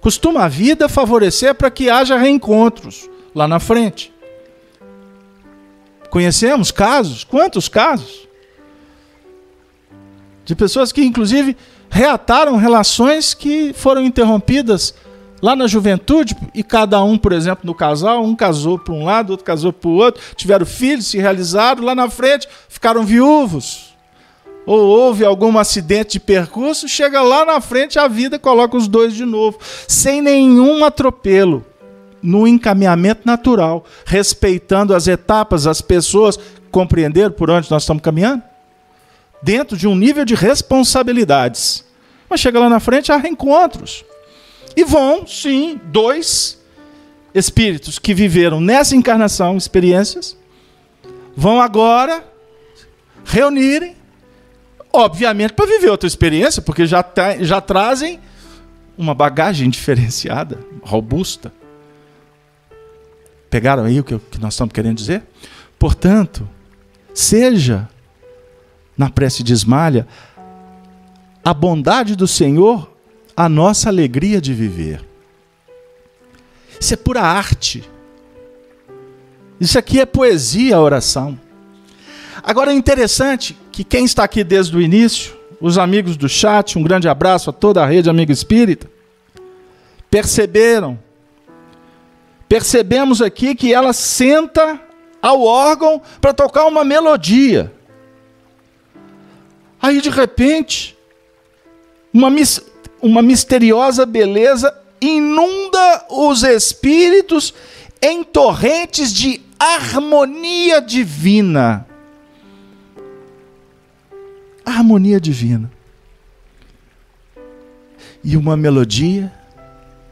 [0.00, 4.12] Costuma a vida favorecer para que haja reencontros lá na frente.
[6.08, 8.28] Conhecemos casos, quantos casos?
[10.44, 11.56] De pessoas que, inclusive,
[11.88, 14.94] reataram relações que foram interrompidas
[15.42, 19.30] lá na juventude e cada um, por exemplo, no casal, um casou para um lado,
[19.30, 23.89] outro casou para o outro, tiveram filhos, se realizaram, lá na frente ficaram viúvos.
[24.66, 29.14] Ou houve algum acidente de percurso, chega lá na frente a vida coloca os dois
[29.14, 29.58] de novo,
[29.88, 31.64] sem nenhum atropelo
[32.22, 36.38] no encaminhamento natural, respeitando as etapas, as pessoas,
[36.70, 38.42] compreender por onde nós estamos caminhando?
[39.42, 41.84] Dentro de um nível de responsabilidades.
[42.28, 44.04] Mas chega lá na frente, há reencontros.
[44.76, 46.60] E vão, sim, dois
[47.34, 50.36] espíritos que viveram nessa encarnação experiências,
[51.36, 52.24] vão agora
[53.24, 53.96] reunirem,
[54.92, 57.04] obviamente, para viver outra experiência, porque já,
[57.40, 58.20] já trazem
[58.96, 61.52] uma bagagem diferenciada, robusta.
[63.48, 65.22] Pegaram aí o que, que nós estamos querendo dizer?
[65.78, 66.48] Portanto,
[67.14, 67.88] seja
[68.96, 70.06] na prece de Esmalha
[71.42, 72.90] a bondade do Senhor
[73.36, 75.02] a nossa alegria de viver.
[76.78, 77.82] Isso é pura arte.
[79.58, 81.38] Isso aqui é poesia, a oração.
[82.42, 86.82] Agora é interessante que quem está aqui desde o início, os amigos do chat, um
[86.82, 88.90] grande abraço a toda a rede Amigo Espírita,
[90.10, 90.98] perceberam
[92.46, 94.78] percebemos aqui que ela senta
[95.22, 97.72] ao órgão para tocar uma melodia.
[99.80, 100.94] Aí, de repente,
[102.12, 102.28] uma,
[103.00, 107.54] uma misteriosa beleza inunda os espíritos
[108.02, 111.86] em torrentes de harmonia divina.
[114.70, 115.70] Harmonia divina.
[118.22, 119.32] E uma melodia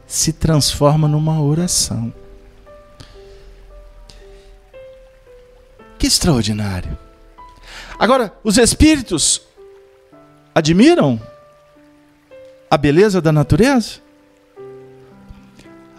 [0.07, 2.13] se transforma numa oração.
[5.97, 6.97] Que extraordinário.
[7.99, 9.41] Agora, os espíritos
[10.55, 11.21] admiram
[12.71, 13.99] a beleza da natureza?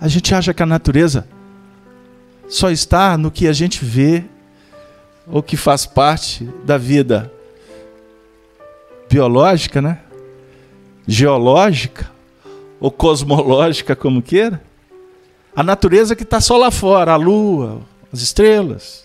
[0.00, 1.28] A gente acha que a natureza
[2.48, 4.24] só está no que a gente vê
[5.26, 7.30] ou que faz parte da vida
[9.10, 9.98] biológica, né?
[11.06, 12.08] Geológica
[12.78, 14.62] ou cosmológica, como queira.
[15.54, 17.80] A natureza que está só lá fora, a lua,
[18.12, 19.04] as estrelas,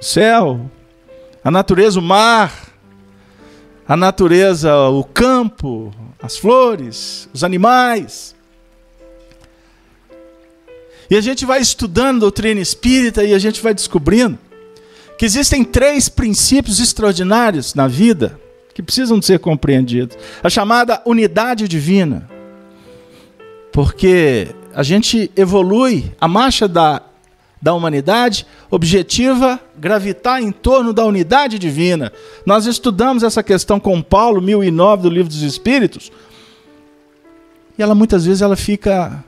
[0.00, 0.68] o céu,
[1.44, 2.52] a natureza, o mar,
[3.86, 8.34] a natureza, o campo, as flores, os animais.
[11.08, 14.36] E a gente vai estudando doutrina espírita e a gente vai descobrindo
[15.16, 18.40] que existem três princípios extraordinários na vida
[18.76, 20.18] que precisam ser compreendidos.
[20.42, 22.28] A chamada unidade divina.
[23.72, 27.00] Porque a gente evolui, a marcha da
[27.60, 32.12] da humanidade, objetiva gravitar em torno da unidade divina.
[32.44, 36.12] Nós estudamos essa questão com Paulo, 1009 do Livro dos Espíritos.
[37.78, 39.24] E ela muitas vezes ela fica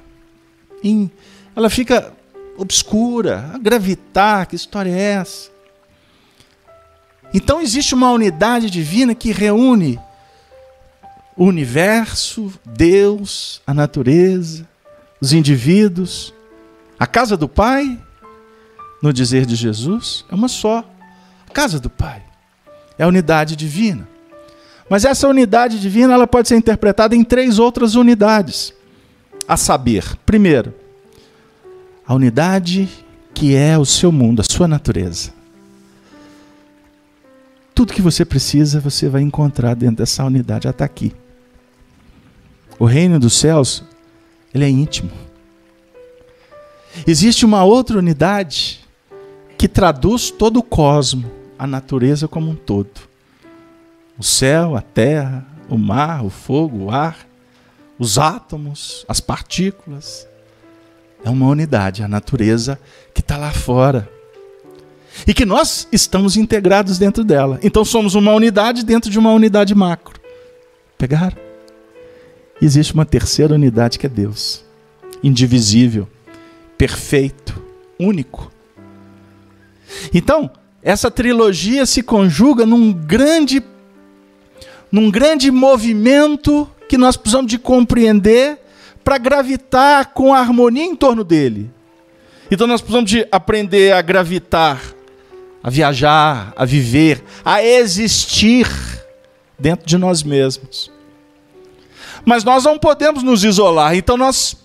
[0.85, 1.11] em,
[1.57, 2.13] ela fica
[2.59, 5.51] obscura, a gravitar, que história é essa?
[7.33, 9.99] Então existe uma unidade divina que reúne
[11.37, 14.66] o universo, Deus, a natureza,
[15.20, 16.35] os indivíduos,
[16.99, 17.99] a casa do Pai
[19.03, 20.85] no dizer de Jesus, é uma só.
[21.49, 22.22] A casa do Pai.
[22.99, 24.09] É a unidade divina.
[24.91, 28.72] Mas essa unidade divina ela pode ser interpretada em três outras unidades.
[29.47, 30.74] A saber, primeiro,
[32.07, 32.89] a unidade
[33.33, 35.33] que é o seu mundo, a sua natureza.
[37.79, 41.14] Tudo que você precisa, você vai encontrar dentro dessa unidade, já está aqui.
[42.76, 43.85] O reino dos céus,
[44.53, 45.12] ele é íntimo.
[47.07, 48.81] Existe uma outra unidade
[49.57, 53.03] que traduz todo o cosmo, a natureza como um todo.
[54.18, 57.29] O céu, a terra, o mar, o fogo, o ar,
[57.97, 60.26] os átomos, as partículas.
[61.24, 62.76] É uma unidade, a natureza
[63.14, 64.11] que está lá fora.
[65.27, 67.59] E que nós estamos integrados dentro dela.
[67.62, 70.21] Então somos uma unidade dentro de uma unidade macro.
[70.97, 71.37] Pegaram?
[72.61, 74.64] Existe uma terceira unidade que é Deus.
[75.23, 76.09] Indivisível,
[76.77, 77.62] perfeito,
[77.99, 78.51] único
[80.12, 80.51] então,
[80.83, 83.62] essa trilogia se conjuga num grande
[84.91, 88.59] num grande movimento que nós precisamos de compreender
[89.05, 91.71] para gravitar com a harmonia em torno dele.
[92.51, 94.81] Então nós precisamos de aprender a gravitar,
[95.63, 98.69] a viajar, a viver, a existir
[99.59, 100.91] dentro de nós mesmos.
[102.25, 104.57] Mas nós não podemos nos isolar, então nós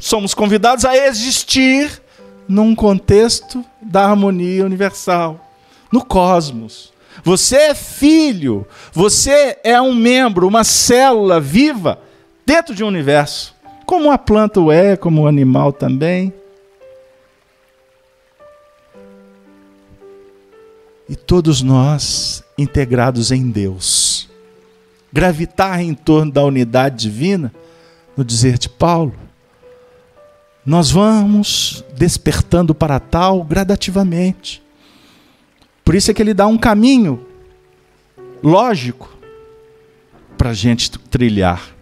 [0.00, 2.02] somos convidados a existir
[2.48, 5.40] num contexto da harmonia universal,
[5.92, 6.92] no cosmos.
[7.22, 11.98] Você é filho, você é um membro, uma célula viva
[12.44, 13.54] dentro de um universo,
[13.86, 16.32] como a planta o é, como o animal também.
[21.12, 24.30] E todos nós integrados em Deus.
[25.12, 27.52] Gravitar em torno da unidade divina,
[28.16, 29.12] no dizer de Paulo,
[30.64, 34.62] nós vamos despertando para tal gradativamente.
[35.84, 37.26] Por isso é que ele dá um caminho
[38.42, 39.14] lógico
[40.38, 41.74] para a gente trilhar.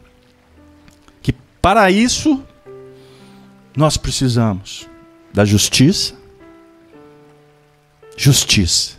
[1.23, 2.43] Que para isso
[3.77, 4.89] nós precisamos
[5.33, 6.15] da justiça,
[8.17, 8.99] justiça,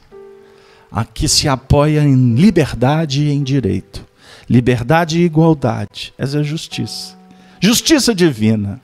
[0.92, 4.06] a que se apoia em liberdade e em direito,
[4.50, 7.18] liberdade e igualdade, essa é a justiça,
[7.60, 8.82] justiça divina,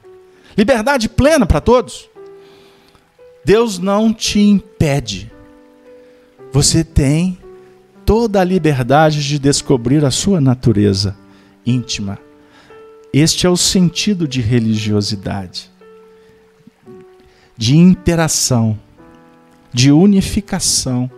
[0.58, 2.10] liberdade plena para todos.
[3.44, 5.32] Deus não te impede
[6.52, 7.38] você tem
[8.06, 11.16] toda a liberdade de descobrir a sua natureza
[11.66, 12.18] íntima.
[13.14, 15.70] Este é o sentido de religiosidade,
[17.56, 18.78] de interação,
[19.74, 21.12] de unificação.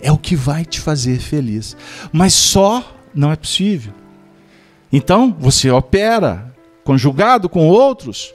[0.00, 1.76] É o que vai te fazer feliz.
[2.12, 3.92] Mas só não é possível.
[4.92, 8.32] Então, você opera conjugado com outros.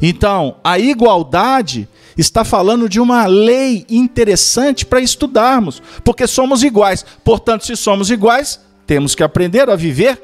[0.00, 7.04] Então, a igualdade está falando de uma lei interessante para estudarmos, porque somos iguais.
[7.24, 10.20] Portanto, se somos iguais, temos que aprender a viver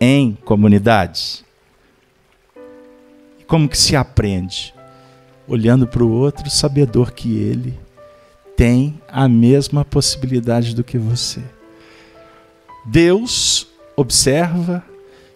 [0.00, 1.44] em comunidades.
[3.46, 4.74] Como que se aprende?
[5.48, 7.78] Olhando para o outro, sabedor que ele
[8.56, 11.42] tem a mesma possibilidade do que você.
[12.84, 14.82] Deus observa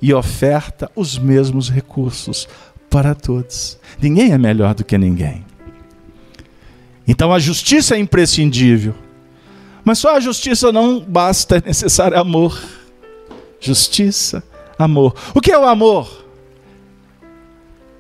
[0.00, 2.48] e oferta os mesmos recursos
[2.88, 3.78] para todos.
[4.00, 5.44] Ninguém é melhor do que ninguém.
[7.06, 8.94] Então a justiça é imprescindível.
[9.84, 12.58] Mas só a justiça não basta, é necessário amor.
[13.60, 14.42] Justiça,
[14.78, 15.14] amor.
[15.34, 16.24] O que é o amor?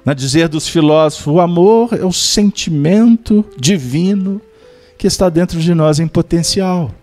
[0.04, 4.40] Na dizer dos filósofos, o amor é o sentimento divino
[5.00, 6.94] que está dentro de nós em potencial.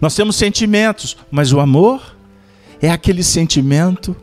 [0.00, 2.14] Nós temos sentimentos, mas o amor
[2.80, 4.14] é aquele sentimento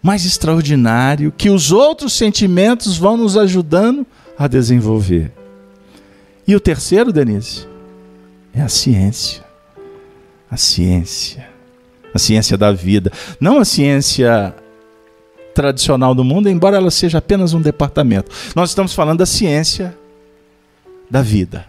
[0.00, 4.06] mais extraordinário que os outros sentimentos vão nos ajudando
[4.38, 5.32] a desenvolver.
[6.46, 7.66] E o terceiro, Denise,
[8.54, 9.42] é a ciência.
[10.48, 11.44] A ciência.
[12.14, 13.10] A ciência da vida.
[13.40, 14.54] Não a ciência
[15.52, 18.30] tradicional do mundo, embora ela seja apenas um departamento.
[18.54, 19.92] Nós estamos falando da ciência
[21.10, 21.66] da vida.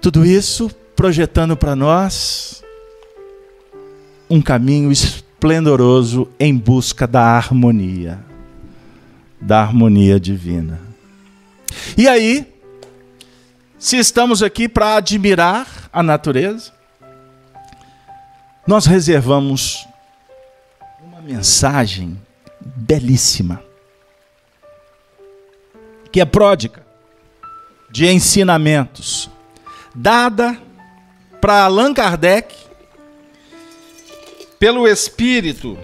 [0.00, 2.62] Tudo isso projetando para nós
[4.28, 8.18] um caminho esplendoroso em busca da harmonia,
[9.40, 10.80] da harmonia divina.
[11.96, 12.52] E aí,
[13.78, 16.72] se estamos aqui para admirar a natureza,
[18.66, 19.86] nós reservamos
[21.04, 22.16] uma mensagem
[22.60, 23.62] belíssima,
[26.10, 26.86] que é pródica,
[27.92, 29.30] de ensinamentos,
[29.94, 30.58] dada
[31.42, 32.54] para Allan Kardec
[34.58, 35.78] pelo espírito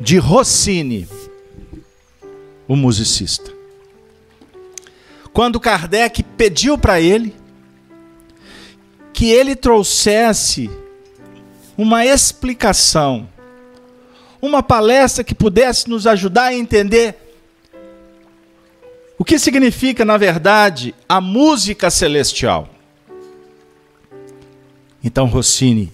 [0.00, 1.06] de Rossini,
[2.66, 3.52] o musicista.
[5.30, 7.36] Quando Kardec pediu para ele
[9.12, 10.70] que ele trouxesse
[11.76, 13.28] uma explicação,
[14.40, 17.23] uma palestra que pudesse nos ajudar a entender
[19.18, 22.68] o que significa, na verdade, a música celestial.
[25.02, 25.92] Então Rossini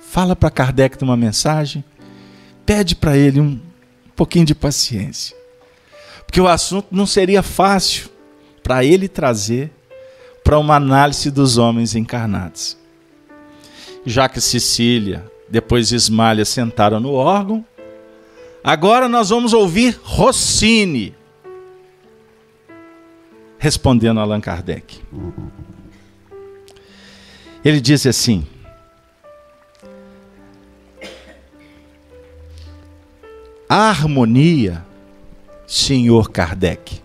[0.00, 1.84] fala para Kardec numa mensagem,
[2.66, 3.60] pede para ele um
[4.16, 5.36] pouquinho de paciência,
[6.26, 8.10] porque o assunto não seria fácil
[8.62, 9.70] para ele trazer
[10.44, 12.76] para uma análise dos homens encarnados.
[14.04, 17.64] Já que Cecília, depois Ismália sentaram no órgão,
[18.62, 21.14] agora nós vamos ouvir Rossini
[23.58, 25.00] respondendo Allan Kardec.
[27.64, 28.46] Ele diz assim:
[33.68, 34.84] A harmonia,
[35.66, 37.02] senhor Kardec,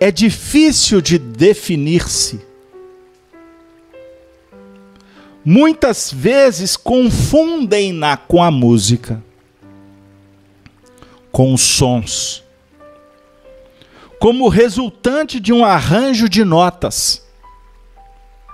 [0.00, 2.46] é difícil de definir-se.
[5.44, 9.22] Muitas vezes confundem-na com a música,
[11.32, 12.44] com os sons,
[14.18, 17.24] como resultante de um arranjo de notas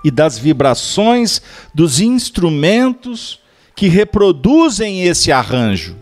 [0.03, 1.41] e das vibrações
[1.73, 3.39] dos instrumentos
[3.75, 5.95] que reproduzem esse arranjo.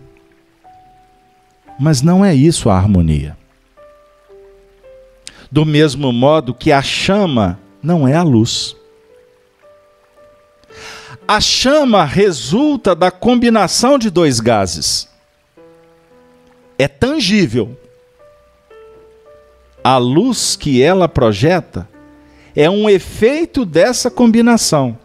[1.80, 3.38] Mas não é isso a harmonia.
[5.50, 8.76] Do mesmo modo que a chama não é a luz.
[11.28, 15.08] A chama resulta da combinação de dois gases.
[16.78, 17.78] É tangível.
[19.84, 21.90] A luz que ela projeta
[22.56, 24.98] é um efeito dessa combinação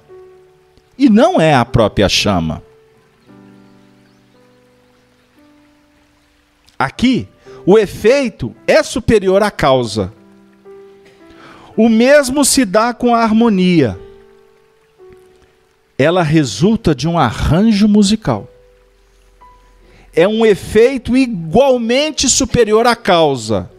[0.96, 2.62] e não é a própria chama.
[6.78, 7.26] Aqui,
[7.66, 10.12] o efeito é superior à causa.
[11.76, 13.98] O mesmo se dá com a harmonia.
[15.98, 18.48] Ela resulta de um arranjo musical.
[20.14, 23.70] É um efeito igualmente superior à causa.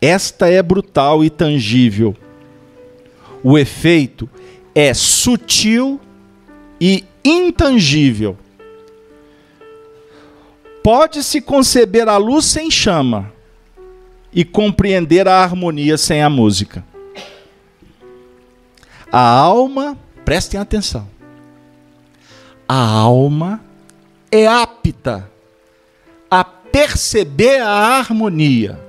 [0.00, 2.16] Esta é brutal e tangível.
[3.42, 4.28] O efeito
[4.74, 6.00] é sutil
[6.80, 8.36] e intangível.
[10.82, 13.32] Pode-se conceber a luz sem chama
[14.32, 16.84] e compreender a harmonia sem a música.
[19.10, 21.08] A alma, prestem atenção,
[22.68, 23.60] a alma
[24.30, 25.30] é apta
[26.30, 28.87] a perceber a harmonia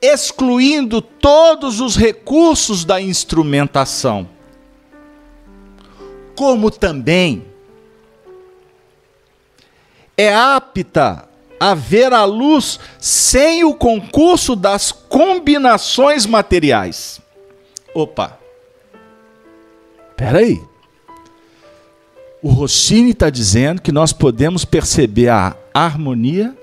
[0.00, 4.28] excluindo todos os recursos da instrumentação,
[6.34, 7.44] como também
[10.16, 11.28] é apta
[11.58, 17.20] a ver a luz sem o concurso das combinações materiais.
[17.94, 18.38] Opa!
[20.16, 20.62] Peraí.
[22.42, 26.56] O Rossini está dizendo que nós podemos perceber a harmonia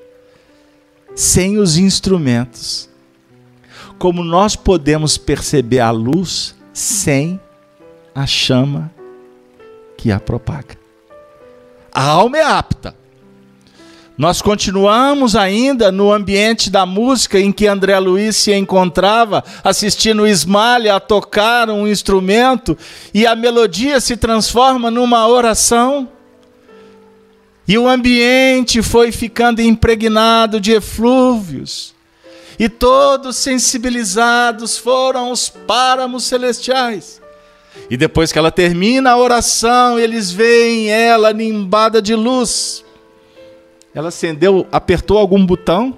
[1.15, 2.86] sem os instrumentos
[3.97, 7.39] como nós podemos perceber a luz sem
[8.13, 8.91] a chama
[9.97, 10.77] que a propaga.
[11.91, 12.95] A alma é apta.
[14.17, 20.95] Nós continuamos ainda no ambiente da música em que André Luiz se encontrava, assistindo Ismalha
[20.95, 22.75] a tocar um instrumento
[23.13, 26.09] e a melodia se transforma numa oração.
[27.67, 31.96] E o ambiente foi ficando impregnado de eflúvios
[32.59, 37.21] e todos sensibilizados foram os páramos celestiais.
[37.89, 42.83] E depois que ela termina a oração, eles veem ela nimbada de luz.
[43.93, 45.97] Ela acendeu, apertou algum botão.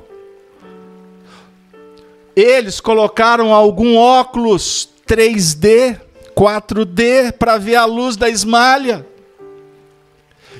[2.35, 5.99] Eles colocaram algum óculos 3D,
[6.35, 9.05] 4D para ver a luz da esmalha.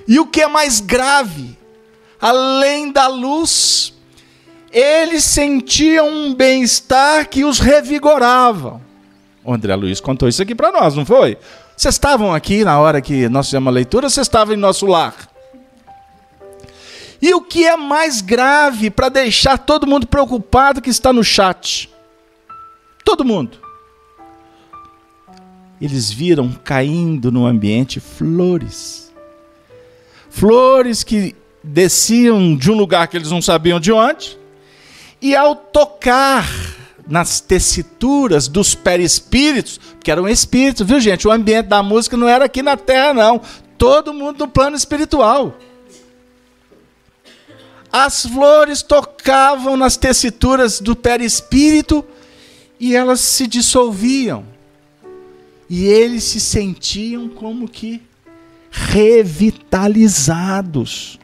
[0.07, 1.57] E o que é mais grave,
[2.19, 3.93] além da luz,
[4.71, 8.81] eles sentiam um bem-estar que os revigorava.
[9.43, 11.37] O André Luiz contou isso aqui para nós, não foi?
[11.75, 15.15] Vocês estavam aqui na hora que nós fizemos a leitura, vocês estavam em nosso lar.
[17.21, 21.89] E o que é mais grave para deixar todo mundo preocupado que está no chat?
[23.03, 23.57] Todo mundo.
[25.81, 29.11] Eles viram caindo no ambiente flores.
[30.29, 34.38] Flores que desciam de um lugar que eles não sabiam de onde
[35.21, 36.47] e ao tocar
[37.07, 41.27] nas tessituras dos perispíritos, que eram espíritos, viu gente?
[41.27, 43.41] O ambiente da música não era aqui na terra, não.
[43.77, 45.57] Todo mundo no plano espiritual.
[47.91, 52.05] As flores tocavam nas tessituras do perispírito
[52.79, 54.45] e elas se dissolviam.
[55.67, 58.01] E eles se sentiam como que
[58.71, 61.18] revitalizados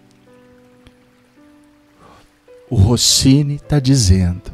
[2.69, 4.53] o Rossini está dizendo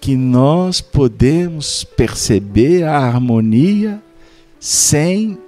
[0.00, 4.02] que nós podemos perceber a harmonia
[4.58, 5.38] sem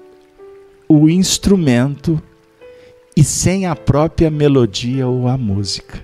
[0.88, 2.22] o instrumento
[3.16, 6.02] e sem a própria melodia ou a música.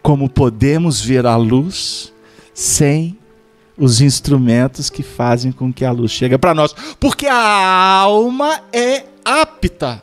[0.00, 2.12] Como podemos ver a luz
[2.54, 3.18] sem
[3.76, 9.04] os instrumentos que fazem com que a luz chegue para nós, porque a alma é
[9.24, 10.02] apta.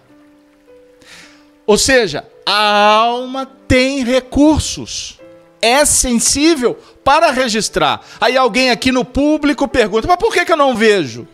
[1.66, 5.20] Ou seja, a alma tem recursos.
[5.62, 8.02] É sensível para registrar.
[8.22, 11.28] Aí alguém aqui no público pergunta: mas por que, que eu não vejo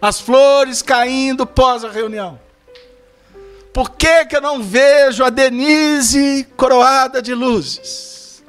[0.00, 2.40] as flores caindo pós a reunião?
[3.72, 8.42] Por que, que eu não vejo a Denise coroada de luzes?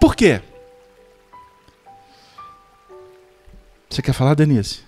[0.00, 0.40] Por quê?
[3.90, 4.80] Você quer falar, Denise?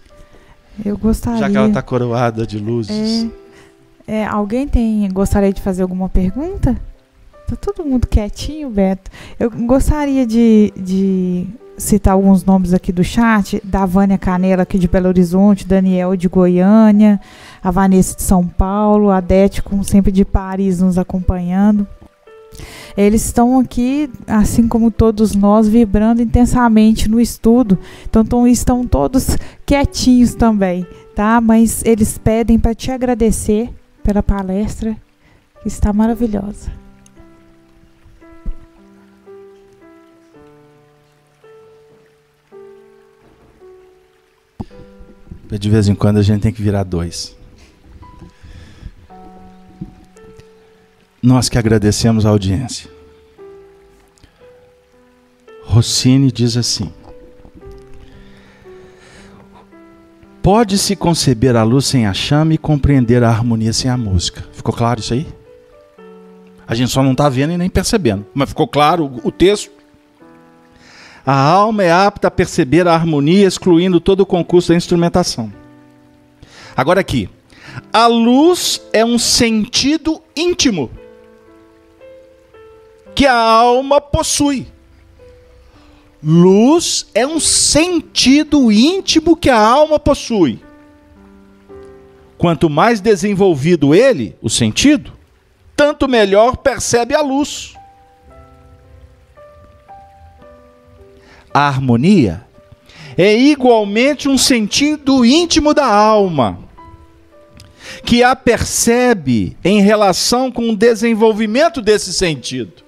[0.84, 1.40] Eu gostaria.
[1.40, 3.24] Já que ela está coroada de luzes.
[3.24, 3.39] É
[4.10, 6.76] é, alguém tem gostaria de fazer alguma pergunta?
[7.46, 9.08] Tá todo mundo quietinho, Beto.
[9.38, 11.46] Eu gostaria de, de
[11.78, 16.26] citar alguns nomes aqui do chat, da Vânia Canela aqui de Belo Horizonte, Daniel de
[16.26, 17.20] Goiânia,
[17.62, 21.86] a Vanessa de São Paulo, a Dete, como sempre, de Paris nos acompanhando.
[22.96, 27.78] Eles estão aqui, assim como todos nós, vibrando intensamente no estudo.
[28.08, 30.84] Então tão, estão todos quietinhos também,
[31.14, 31.40] tá?
[31.40, 33.70] Mas eles pedem para te agradecer
[34.10, 34.96] pela palestra,
[35.62, 36.72] que está maravilhosa.
[45.48, 47.36] De vez em quando a gente tem que virar dois.
[51.22, 52.90] Nós que agradecemos a audiência.
[55.62, 56.92] Rossini diz assim:
[60.42, 64.42] Pode-se conceber a luz sem a chama e compreender a harmonia sem a música.
[64.52, 65.26] Ficou claro isso aí?
[66.66, 68.24] A gente só não está vendo e nem percebendo.
[68.32, 69.70] Mas ficou claro o texto?
[71.26, 75.52] A alma é apta a perceber a harmonia, excluindo todo o concurso da instrumentação.
[76.74, 77.28] Agora aqui.
[77.92, 80.90] A luz é um sentido íntimo
[83.14, 84.66] que a alma possui.
[86.22, 90.60] Luz é um sentido íntimo que a alma possui.
[92.36, 95.12] Quanto mais desenvolvido ele, o sentido,
[95.74, 97.74] tanto melhor percebe a luz.
[101.52, 102.46] A harmonia
[103.16, 106.58] é igualmente um sentido íntimo da alma,
[108.04, 112.84] que a percebe em relação com o desenvolvimento desse sentido.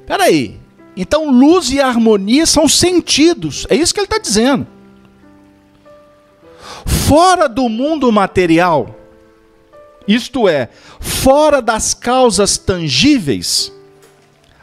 [0.00, 0.59] Espera aí,
[1.00, 3.66] então, luz e harmonia são sentidos.
[3.70, 4.66] É isso que ele está dizendo.
[6.84, 8.94] Fora do mundo material,
[10.06, 10.68] isto é,
[11.00, 13.72] fora das causas tangíveis,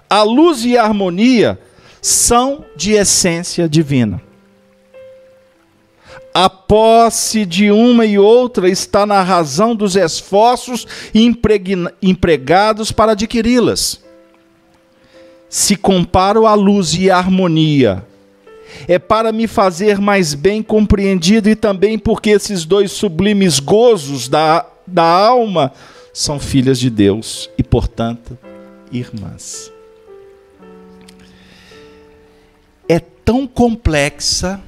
[0.07, 1.59] a luz e a harmonia
[1.99, 4.21] são de essência divina.
[6.31, 10.85] A posse de uma e outra está na razão dos esforços
[11.99, 14.05] empregados para adquiri-las
[15.49, 18.05] se comparo à luz e à harmonia,
[18.87, 24.65] é para me fazer mais bem compreendido e também porque esses dois sublimes gozos da,
[24.85, 25.71] da alma
[26.13, 28.37] são filhas de Deus e, portanto,
[28.91, 29.71] irmãs.
[32.89, 34.61] É tão complexa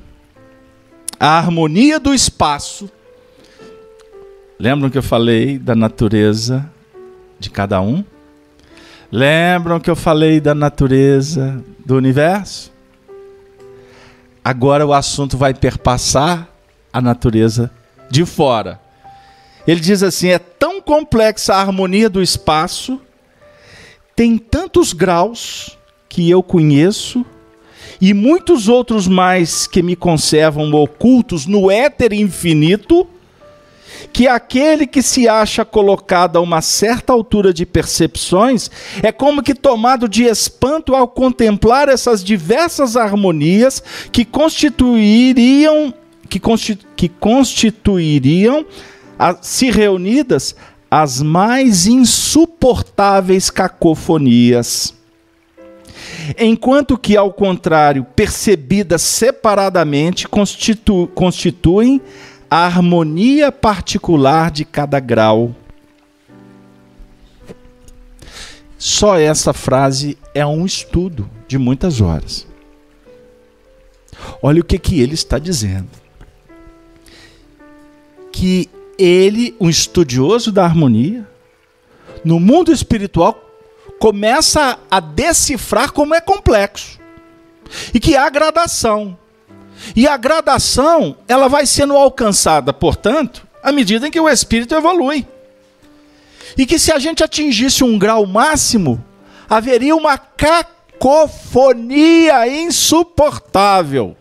[1.19, 2.89] a harmonia do espaço.
[4.57, 6.69] Lembram que eu falei da natureza
[7.39, 8.03] de cada um?
[9.11, 12.71] Lembram que eu falei da natureza do universo?
[14.43, 16.47] Agora o assunto vai perpassar
[16.93, 17.71] a natureza
[18.09, 18.79] de fora.
[19.67, 23.01] Ele diz assim: é tão complexa a harmonia do espaço,
[24.15, 25.75] tem tantos graus
[26.07, 27.25] que eu conheço,
[27.99, 33.07] e muitos outros mais que me conservam ocultos no éter infinito
[34.11, 38.69] que aquele que se acha colocado a uma certa altura de percepções
[39.01, 45.93] é como que tomado de espanto ao contemplar essas diversas harmonias que constituiriam
[46.29, 46.39] que,
[46.95, 48.65] que constituiriam
[49.17, 50.55] a, se reunidas
[50.89, 54.93] as mais insuportáveis cacofonias.
[56.37, 62.01] Enquanto que, ao contrário, percebidas separadamente, constitu, constituem
[62.49, 65.55] a harmonia particular de cada grau.
[68.77, 72.47] Só essa frase é um estudo de muitas horas.
[74.41, 75.89] Olha o que, que ele está dizendo.
[78.31, 81.27] Que ele, um estudioso da harmonia,
[82.23, 83.39] no mundo espiritual,
[83.99, 86.99] começa a decifrar como é complexo.
[87.93, 89.17] E que há gradação.
[89.95, 95.25] E a gradação, ela vai sendo alcançada, portanto, à medida em que o espírito evolui.
[96.57, 99.01] E que se a gente atingisse um grau máximo,
[99.49, 104.17] haveria uma cacofonia insuportável.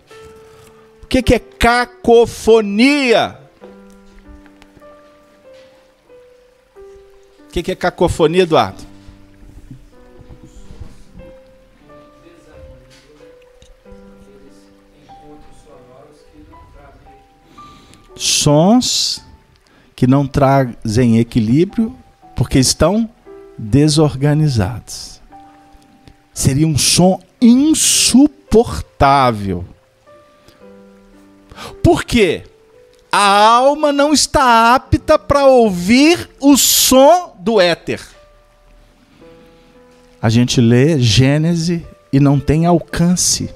[1.02, 3.38] O que, é cacofonia?
[7.44, 8.87] O que é cacofonia, Eduardo?
[18.18, 19.22] Sons
[19.94, 21.94] que não trazem equilíbrio
[22.36, 23.08] porque estão
[23.56, 25.20] desorganizados.
[26.32, 29.64] Seria um som insuportável.
[31.82, 32.44] Por quê?
[33.10, 38.00] A alma não está apta para ouvir o som do éter.
[40.20, 43.48] A gente lê Gênesis e não tem alcance.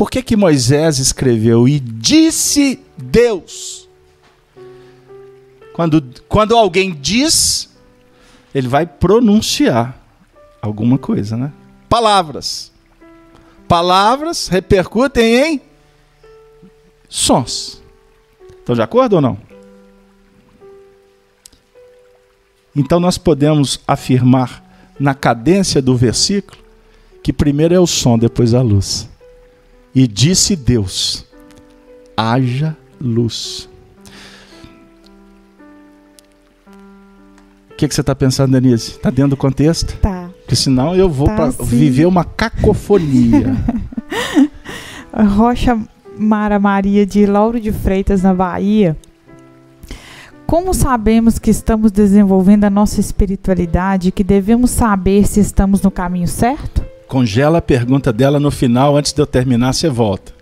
[0.00, 3.86] Por que, que Moisés escreveu e disse Deus?
[5.74, 7.68] Quando, quando alguém diz,
[8.54, 10.02] ele vai pronunciar
[10.62, 11.52] alguma coisa, né?
[11.86, 12.72] Palavras.
[13.68, 15.62] Palavras repercutem em
[17.06, 17.82] sons.
[18.58, 19.36] Estão de acordo ou não?
[22.74, 24.64] Então nós podemos afirmar
[24.98, 26.58] na cadência do versículo
[27.22, 29.09] que primeiro é o som, depois a luz.
[29.94, 31.24] E disse Deus:
[32.16, 33.68] haja luz.
[37.70, 38.90] O que, que você está pensando, Denise?
[38.92, 39.96] Está dentro do contexto?
[39.98, 40.28] Tá.
[40.40, 43.56] Porque senão eu vou Tá, viver uma cacofonia.
[45.36, 45.78] Rocha
[46.18, 48.96] Mara Maria de Lauro de Freitas, na Bahia.
[50.46, 56.28] Como sabemos que estamos desenvolvendo a nossa espiritualidade que devemos saber se estamos no caminho
[56.28, 56.79] certo?
[57.10, 60.32] Congela a pergunta dela no final, antes de eu terminar, você volta.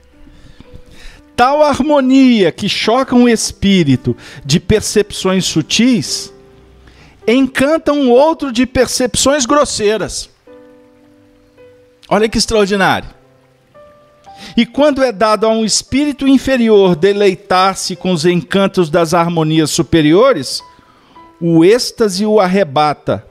[1.34, 4.14] Tal harmonia que choca um espírito
[4.44, 6.30] de percepções sutis
[7.26, 10.28] encanta um outro de percepções grosseiras.
[12.06, 13.08] Olha que extraordinário.
[14.54, 20.62] E quando é dado a um espírito inferior deleitar-se com os encantos das harmonias superiores,
[21.40, 23.26] o êxtase o arrebata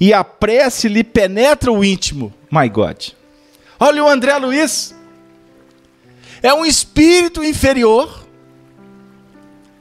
[0.00, 2.32] e a prece lhe penetra o íntimo.
[2.50, 3.08] My God.
[3.78, 4.94] Olha o André Luiz.
[6.42, 8.26] É um espírito inferior.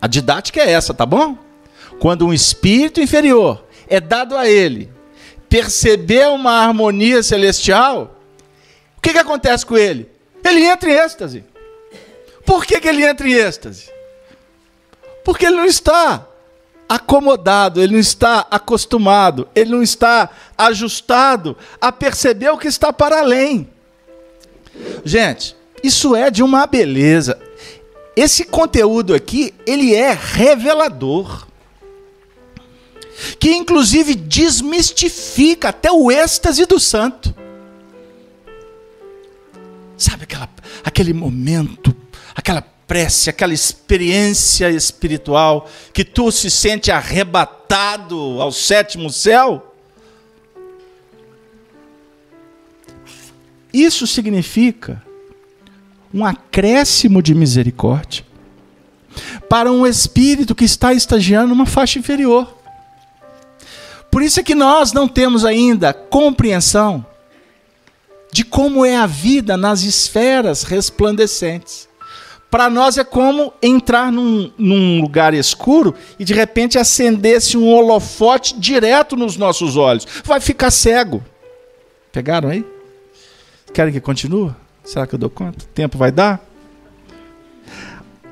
[0.01, 1.37] A didática é essa, tá bom?
[1.99, 4.91] Quando um espírito inferior é dado a ele
[5.49, 8.19] perceber uma harmonia celestial,
[8.97, 10.09] o que, que acontece com ele?
[10.43, 11.43] Ele entra em êxtase.
[12.45, 13.91] Por que, que ele entra em êxtase?
[15.23, 16.27] Porque ele não está
[16.91, 23.19] acomodado, ele não está acostumado, ele não está ajustado a perceber o que está para
[23.19, 23.69] além.
[25.05, 27.39] Gente, isso é de uma beleza.
[28.13, 31.47] Esse conteúdo aqui, ele é revelador.
[33.39, 37.33] Que inclusive desmistifica até o êxtase do santo.
[39.97, 40.49] Sabe aquela,
[40.83, 41.95] aquele momento,
[42.35, 42.61] aquela
[42.91, 49.73] prece, aquela experiência espiritual que tu se sente arrebatado ao sétimo céu?
[53.71, 55.01] Isso significa
[56.13, 58.25] um acréscimo de misericórdia
[59.47, 62.57] para um espírito que está estagiando uma faixa inferior.
[64.11, 67.05] Por isso é que nós não temos ainda compreensão
[68.33, 71.89] de como é a vida nas esferas resplandecentes.
[72.51, 78.59] Para nós é como entrar num, num, lugar escuro e de repente acendesse um holofote
[78.59, 80.05] direto nos nossos olhos.
[80.25, 81.23] Vai ficar cego.
[82.11, 82.65] Pegaram aí?
[83.73, 84.51] Querem que continue?
[84.83, 85.65] Será que eu dou conta?
[85.73, 86.45] Tempo vai dar?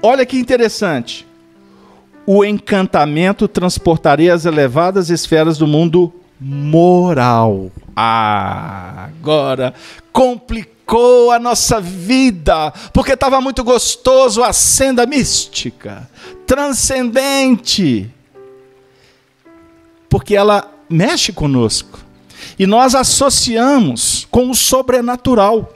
[0.02, 1.26] Olha que interessante.
[2.26, 7.72] O encantamento transportaria as elevadas esferas do mundo moral.
[7.96, 9.74] Ah, agora
[10.12, 16.10] complicou a nossa vida, porque estava muito gostoso a senda mística,
[16.48, 18.10] transcendente,
[20.10, 22.00] porque ela mexe conosco
[22.58, 25.74] e nós associamos com o sobrenatural.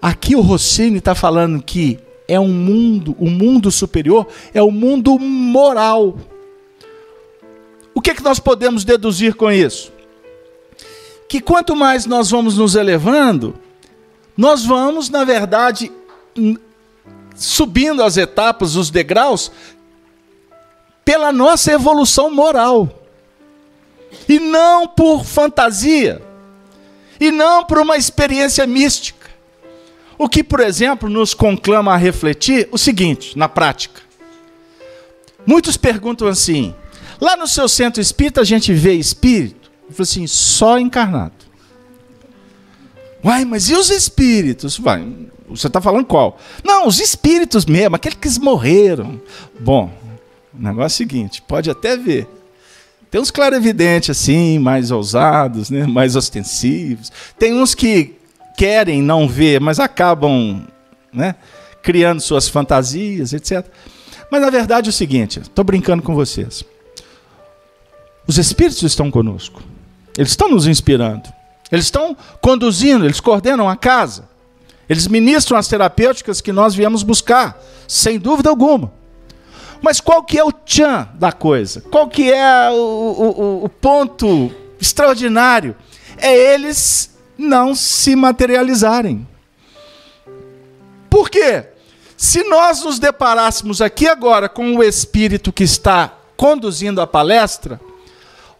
[0.00, 1.98] Aqui o Rossini está falando que
[2.28, 6.16] é um mundo, o mundo superior é o mundo moral.
[8.06, 9.92] Que, é que nós podemos deduzir com isso?
[11.28, 13.56] Que quanto mais nós vamos nos elevando,
[14.36, 15.90] nós vamos, na verdade,
[17.34, 19.50] subindo as etapas, os degraus,
[21.04, 22.88] pela nossa evolução moral.
[24.28, 26.22] E não por fantasia.
[27.18, 29.28] E não por uma experiência mística.
[30.16, 34.00] O que, por exemplo, nos conclama a refletir o seguinte, na prática.
[35.44, 36.72] Muitos perguntam assim:
[37.20, 39.70] lá no seu centro espírita a gente vê espírito?
[39.88, 41.34] Eu falo assim: só encarnado.
[43.24, 44.78] Uai, mas e os espíritos?
[44.78, 45.06] Vai,
[45.48, 46.38] você está falando qual?
[46.64, 49.20] Não, os espíritos mesmo, aqueles que morreram.
[49.58, 49.90] Bom,
[50.54, 52.28] o negócio é o seguinte: pode até ver.
[53.10, 55.86] Tem uns clarividentes assim, mais ousados, né?
[55.86, 57.10] mais ostensivos.
[57.38, 58.16] Tem uns que
[58.56, 60.66] querem não ver, mas acabam
[61.12, 61.36] né?
[61.82, 63.64] criando suas fantasias, etc.
[64.30, 66.64] Mas na verdade é o seguinte: estou brincando com vocês.
[68.26, 69.62] Os espíritos estão conosco,
[70.16, 71.36] eles estão nos inspirando.
[71.70, 74.28] Eles estão conduzindo, eles coordenam a casa.
[74.88, 78.92] Eles ministram as terapêuticas que nós viemos buscar, sem dúvida alguma.
[79.82, 81.80] Mas qual que é o tchan da coisa?
[81.80, 84.50] Qual que é o, o, o ponto
[84.80, 85.76] extraordinário?
[86.16, 89.26] É eles não se materializarem.
[91.10, 91.66] Por quê?
[92.16, 97.80] Se nós nos deparássemos aqui agora com o espírito que está conduzindo a palestra,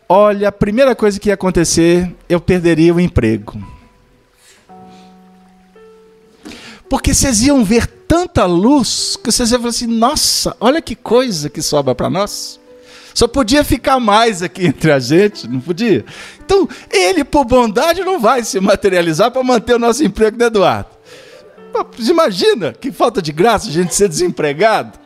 [0.09, 3.61] olha, a primeira coisa que ia acontecer, eu perderia o emprego.
[6.89, 11.51] Porque vocês iam ver tanta luz que vocês iam falar assim: nossa, olha que coisa
[11.51, 12.61] que sobra para nós.
[13.13, 16.05] Só podia ficar mais aqui entre a gente, não podia?
[16.45, 20.91] Então, ele, por bondade, não vai se materializar para manter o nosso emprego, né, Eduardo?
[21.99, 24.99] Imagina que falta de graça a gente ser desempregado.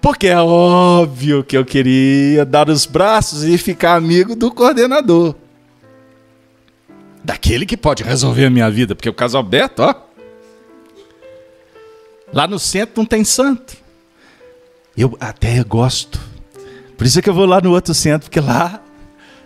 [0.00, 5.34] Porque é óbvio que eu queria dar os braços e ficar amigo do coordenador.
[7.24, 9.94] Daquele que pode resolver a minha vida, porque o caso Alberto, ó.
[12.32, 13.76] Lá no centro não tem santo.
[14.96, 16.20] Eu até gosto.
[16.96, 18.82] Por isso é que eu vou lá no outro centro, porque lá,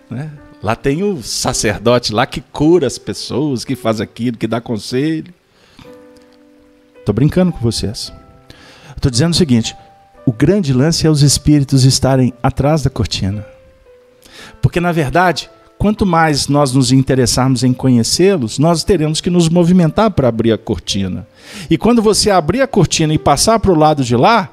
[0.08, 0.30] né,
[0.62, 5.32] lá tem o sacerdote lá que cura as pessoas, que faz aquilo, que dá conselho.
[7.04, 8.12] Tô brincando com vocês.
[8.96, 9.76] Estou dizendo o seguinte:
[10.24, 13.44] o grande lance é os espíritos estarem atrás da cortina.
[14.60, 20.10] Porque, na verdade, quanto mais nós nos interessarmos em conhecê-los, nós teremos que nos movimentar
[20.12, 21.26] para abrir a cortina.
[21.68, 24.50] E quando você abrir a cortina e passar para o lado de lá,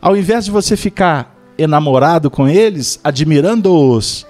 [0.00, 4.26] ao invés de você ficar enamorado com eles, admirando-os,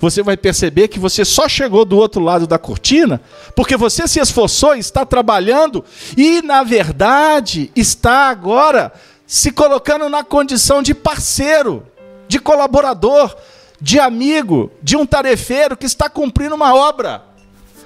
[0.00, 3.20] você vai perceber que você só chegou do outro lado da cortina
[3.54, 5.84] porque você se esforçou, está trabalhando
[6.16, 8.92] e, na verdade, está agora
[9.26, 11.86] se colocando na condição de parceiro,
[12.28, 13.36] de colaborador,
[13.80, 17.22] de amigo, de um tarefeiro que está cumprindo uma obra.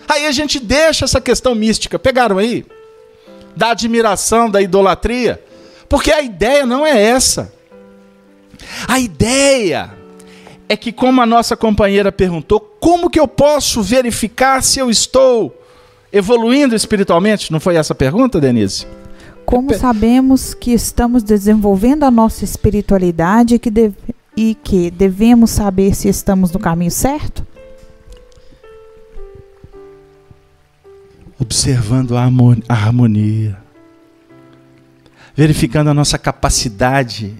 [0.09, 2.66] Aí a gente deixa essa questão mística, pegaram aí?
[3.57, 5.43] Da admiração, da idolatria.
[5.88, 7.53] Porque a ideia não é essa.
[8.86, 9.91] A ideia
[10.68, 15.57] é que, como a nossa companheira perguntou, como que eu posso verificar se eu estou
[16.12, 17.51] evoluindo espiritualmente?
[17.51, 18.86] Não foi essa a pergunta, Denise?
[19.51, 23.96] Como sabemos que estamos desenvolvendo a nossa espiritualidade e que, deve,
[24.36, 27.44] e que devemos saber se estamos no caminho certo?
[31.38, 32.30] Observando a
[32.68, 33.59] harmonia,
[35.34, 37.34] verificando a nossa capacidade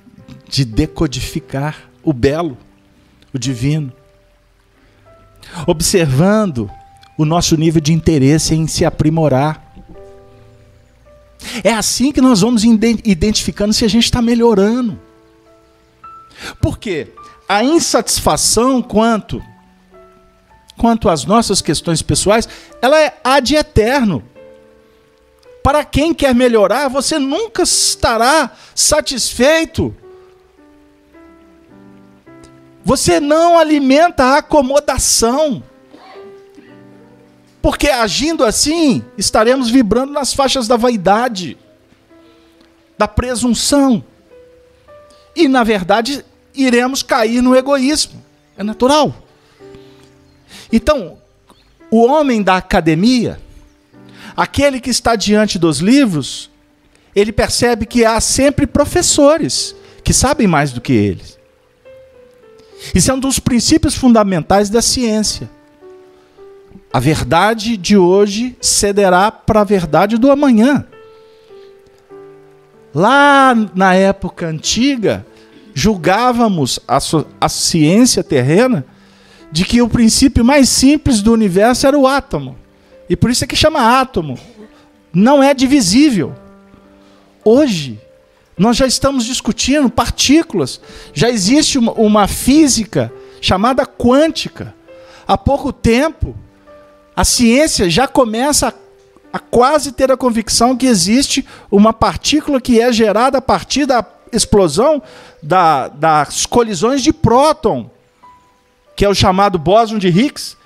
[0.49, 2.59] de decodificar o belo
[3.33, 3.93] o divino.
[5.67, 6.71] Observando
[7.17, 9.70] o nosso nível de interesse em se aprimorar.
[11.65, 15.01] É assim que nós vamos identificando se a gente está melhorando.
[16.61, 17.09] Por quê?
[17.49, 19.43] A insatisfação quanto
[20.77, 22.49] quanto às nossas questões pessoais,
[22.81, 24.25] ela é ad eterno.
[25.63, 29.95] Para quem quer melhorar, você nunca estará satisfeito
[32.85, 35.63] você não alimenta a acomodação.
[37.63, 41.59] Porque agindo assim, estaremos vibrando nas faixas da vaidade,
[42.97, 44.03] da presunção.
[45.37, 48.23] E, na verdade, iremos cair no egoísmo.
[48.57, 49.15] É natural.
[50.73, 51.19] Então,
[51.91, 53.41] o homem da academia,
[54.37, 56.51] aquele que está diante dos livros,
[57.15, 61.39] ele percebe que há sempre professores que sabem mais do que eles.
[62.95, 65.51] Isso é um dos princípios fundamentais da ciência.
[66.93, 70.85] A verdade de hoje cederá para a verdade do amanhã.
[72.93, 75.25] Lá na época antiga,
[75.73, 76.99] julgávamos a,
[77.41, 78.85] a ciência terrena
[79.53, 82.57] de que o princípio mais simples do universo era o átomo.
[83.09, 84.39] E por isso é que chama átomo.
[85.13, 86.35] Não é divisível.
[87.45, 88.01] Hoje,
[88.59, 90.81] nós já estamos discutindo partículas.
[91.13, 94.75] Já existe uma, uma física chamada quântica.
[95.27, 96.37] Há pouco tempo,
[97.15, 98.75] a ciência já começa
[99.33, 104.05] a, quase ter a convicção que existe uma partícula que é gerada a partir da
[104.33, 105.03] explosão
[105.43, 107.91] da, das colisões de próton,
[108.97, 110.57] que é o chamado bóson de Higgs,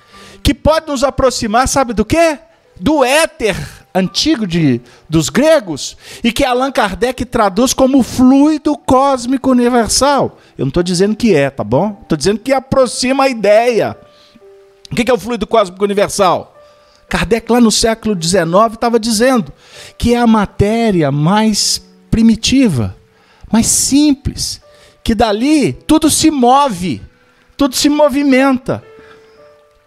[0.43, 2.39] que pode nos aproximar, sabe do quê?
[2.79, 3.57] Do éter
[3.95, 10.39] antigo de, dos gregos e que Allan Kardec traduz como fluido cósmico universal.
[10.59, 11.97] Eu não estou dizendo que é, tá bom?
[12.03, 13.97] Estou dizendo que aproxima a ideia.
[14.95, 16.57] O que é o fluido cósmico universal?
[17.09, 19.53] Kardec, lá no século XIX, estava dizendo
[19.99, 22.95] que é a matéria mais primitiva,
[23.51, 24.63] mais simples,
[25.03, 27.03] que dali tudo se move,
[27.57, 28.85] tudo se movimenta.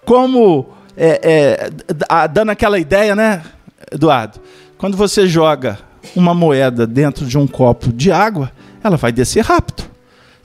[0.04, 3.44] Como é, é, dando aquela ideia, né,
[3.90, 4.42] Eduardo?
[4.78, 5.80] Quando você joga
[6.18, 8.52] uma moeda dentro de um copo de água,
[8.84, 9.86] ela vai descer rápido.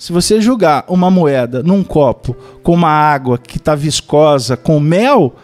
[0.03, 5.37] Se você jogar uma moeda num copo com uma água que está viscosa, com mel,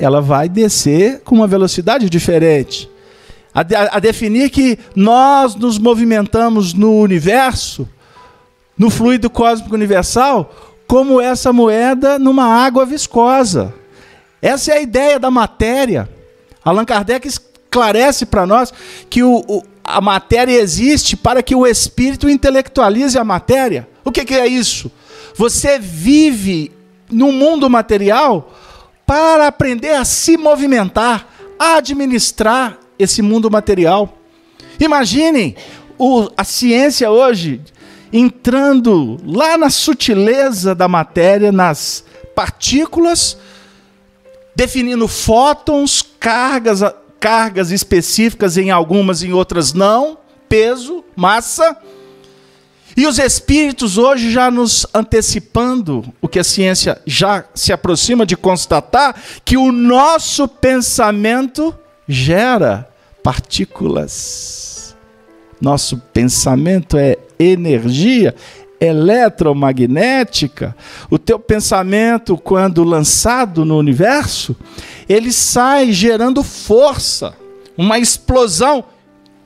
[0.00, 2.88] ela vai descer com uma velocidade diferente.
[3.52, 7.86] A, a, a definir que nós nos movimentamos no universo,
[8.78, 10.50] no fluido cósmico universal,
[10.88, 13.74] como essa moeda numa água viscosa.
[14.40, 16.08] Essa é a ideia da matéria.
[16.64, 18.72] Allan Kardec esclarece para nós
[19.10, 19.62] que o, o,
[19.92, 23.86] a matéria existe para que o espírito intelectualize a matéria.
[24.02, 24.90] O que, que é isso?
[25.36, 26.72] Você vive
[27.10, 28.54] no mundo material
[29.06, 31.28] para aprender a se movimentar,
[31.58, 34.16] a administrar esse mundo material.
[34.80, 35.54] Imaginem
[35.98, 37.60] o, a ciência hoje
[38.10, 42.02] entrando lá na sutileza da matéria, nas
[42.34, 43.36] partículas,
[44.56, 46.82] definindo fótons, cargas,
[47.22, 50.18] cargas específicas em algumas, em outras não,
[50.48, 51.76] peso, massa.
[52.96, 58.36] E os espíritos hoje já nos antecipando o que a ciência já se aproxima de
[58.36, 59.14] constatar,
[59.44, 61.72] que o nosso pensamento
[62.08, 62.88] gera
[63.22, 64.96] partículas.
[65.60, 68.34] Nosso pensamento é energia
[68.82, 70.74] eletromagnética.
[71.08, 74.56] O teu pensamento, quando lançado no universo,
[75.12, 77.34] ele sai gerando força,
[77.76, 78.84] uma explosão.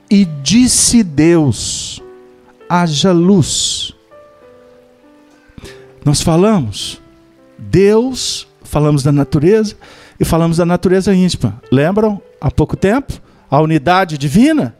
[0.09, 2.01] E disse Deus:
[2.69, 3.93] haja luz.
[6.05, 7.01] Nós falamos,
[7.57, 9.75] Deus, falamos da natureza
[10.17, 11.61] e falamos da natureza íntima.
[11.69, 13.21] Lembram há pouco tempo?
[13.49, 14.75] A unidade divina?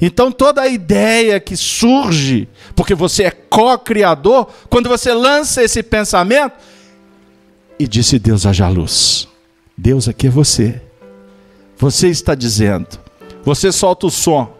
[0.00, 6.54] Então toda a ideia que surge, porque você é co-criador, quando você lança esse pensamento,
[7.78, 9.28] e disse Deus haja luz.
[9.82, 10.80] Deus aqui é você.
[11.76, 12.86] Você está dizendo.
[13.42, 14.56] Você solta o som.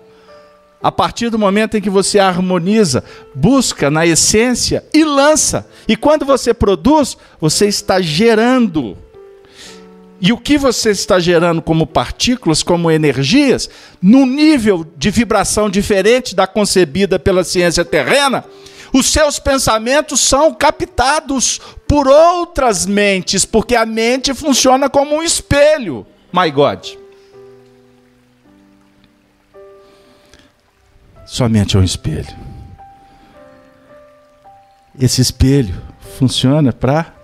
[0.82, 5.64] A partir do momento em que você harmoniza, busca na essência e lança.
[5.86, 8.98] E quando você produz, você está gerando.
[10.20, 13.70] E o que você está gerando como partículas, como energias,
[14.02, 18.44] num nível de vibração diferente da concebida pela ciência terrena,
[18.92, 26.06] os seus pensamentos são captados por outras mentes, porque a mente funciona como um espelho.
[26.32, 26.86] My God.
[31.26, 32.36] Sua mente é um espelho.
[35.00, 35.74] Esse espelho
[36.18, 37.14] funciona para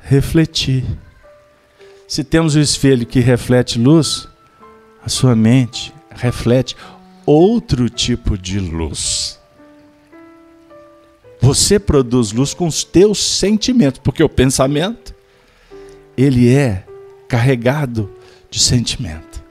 [0.00, 0.84] refletir.
[2.08, 4.28] Se temos o espelho que reflete luz,
[5.04, 6.76] a sua mente reflete
[7.24, 9.40] outro tipo de luz.
[11.42, 15.12] Você produz luz com os teus sentimentos, porque o pensamento
[16.16, 16.86] ele é
[17.26, 18.08] carregado
[18.48, 19.42] de sentimento.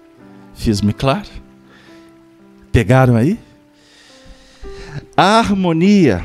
[0.56, 1.28] Fiz-me claro?
[2.72, 3.38] Pegaram aí?
[5.18, 6.24] A harmonia,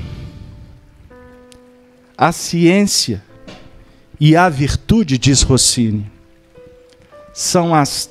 [2.17, 3.21] a ciência
[4.21, 6.09] e a virtude, diz Rossini,
[7.35, 8.09] são as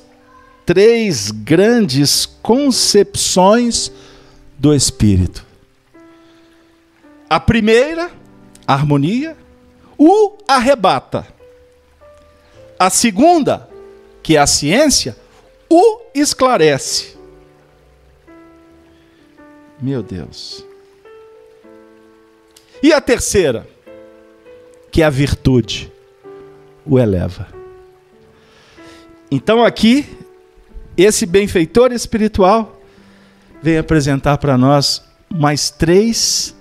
[0.66, 3.90] três grandes concepções
[4.58, 5.45] do espírito.
[7.28, 8.10] A primeira,
[8.66, 9.36] a harmonia,
[9.98, 11.26] o arrebata.
[12.78, 13.68] A segunda,
[14.22, 15.16] que é a ciência,
[15.68, 17.16] o esclarece.
[19.80, 20.64] Meu Deus.
[22.82, 23.66] E a terceira,
[24.90, 25.92] que é a virtude,
[26.84, 27.48] o eleva.
[29.30, 30.06] Então aqui,
[30.96, 32.80] esse benfeitor espiritual
[33.62, 36.55] vem apresentar para nós mais três,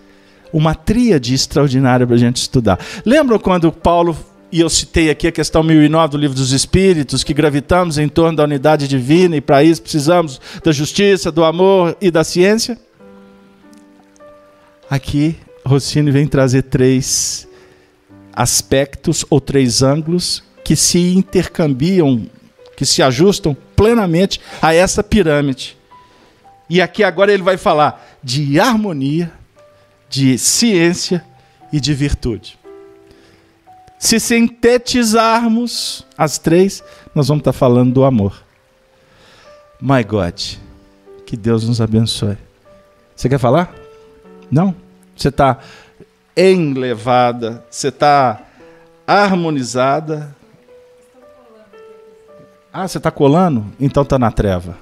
[0.56, 2.80] uma tríade extraordinária para a gente estudar.
[3.06, 4.18] Lembram quando Paulo,
[4.50, 8.38] e eu citei aqui a questão 1009 do Livro dos Espíritos, que gravitamos em torno
[8.38, 12.80] da unidade divina e para isso precisamos da justiça, do amor e da ciência?
[14.90, 17.46] Aqui, Rossini vem trazer três
[18.32, 22.30] aspectos ou três ângulos que se intercambiam
[22.78, 25.78] que se ajustam plenamente a essa pirâmide.
[26.70, 29.32] E aqui agora ele vai falar de harmonia,
[30.10, 31.24] de ciência
[31.72, 32.60] e de virtude.
[33.98, 36.84] Se sintetizarmos as três,
[37.14, 38.44] nós vamos estar falando do amor.
[39.82, 40.40] My God,
[41.26, 42.38] que Deus nos abençoe.
[43.16, 43.74] Você quer falar?
[44.52, 44.76] Não?
[45.16, 45.60] Você está
[46.36, 48.42] enlevada, você está
[49.08, 50.36] harmonizada,
[52.78, 53.66] ah, você está colando?
[53.80, 54.78] Então está na treva.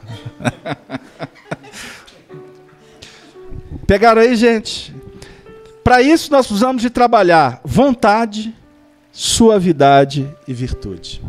[3.86, 4.92] Pegaram aí, gente?
[5.84, 8.56] Para isso nós precisamos de trabalhar vontade,
[9.12, 11.22] suavidade e virtude.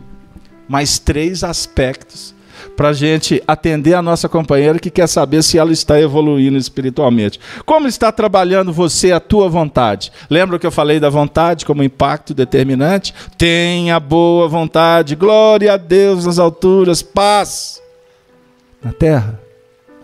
[0.66, 2.34] mais três aspectos
[2.76, 7.38] para a gente atender a nossa companheira que quer saber se ela está evoluindo espiritualmente.
[7.64, 10.10] Como está trabalhando você a tua vontade?
[10.30, 13.14] Lembra que eu falei da vontade como impacto determinante?
[13.36, 17.82] Tenha boa vontade, glória a Deus nas alturas, paz
[18.82, 19.38] na terra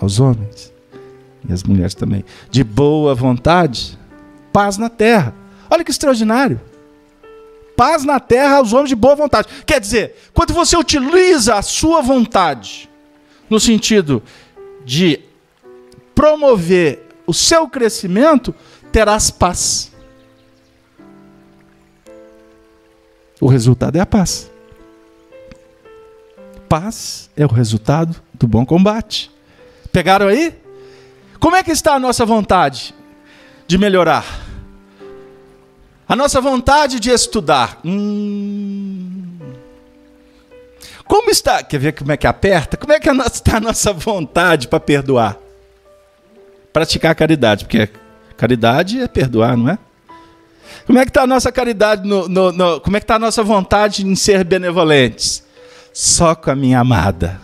[0.00, 0.72] aos homens
[1.48, 2.24] e às mulheres também.
[2.50, 3.98] De boa vontade,
[4.52, 5.34] paz na terra.
[5.70, 6.60] Olha que extraordinário
[7.80, 9.48] paz na terra aos homens de boa vontade.
[9.64, 12.90] Quer dizer, quando você utiliza a sua vontade
[13.48, 14.22] no sentido
[14.84, 15.18] de
[16.14, 18.54] promover o seu crescimento,
[18.92, 19.90] terás paz.
[23.40, 24.50] O resultado é a paz.
[26.68, 29.30] Paz é o resultado do bom combate.
[29.90, 30.54] Pegaram aí?
[31.38, 32.94] Como é que está a nossa vontade
[33.70, 34.26] de melhorar?
[36.08, 37.78] A nossa vontade de estudar.
[37.84, 39.38] Hum.
[41.04, 41.62] Como está?
[41.62, 42.76] Quer ver como é que aperta?
[42.76, 45.36] Como é que está a nossa vontade para perdoar?
[46.72, 47.88] Praticar caridade, porque
[48.36, 49.78] caridade é perdoar, não é?
[50.84, 52.08] Como é que está a nossa caridade?
[52.08, 55.44] No, no, no, como é que está a nossa vontade em ser benevolentes?
[55.92, 57.40] Só com a minha amada.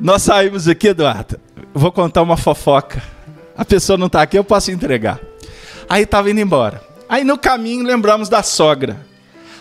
[0.00, 1.38] Nós saímos aqui, Eduardo.
[1.72, 3.11] Vou contar uma fofoca.
[3.56, 5.20] A pessoa não está aqui, eu posso entregar.
[5.88, 6.82] Aí estava indo embora.
[7.08, 8.98] Aí no caminho lembramos da sogra.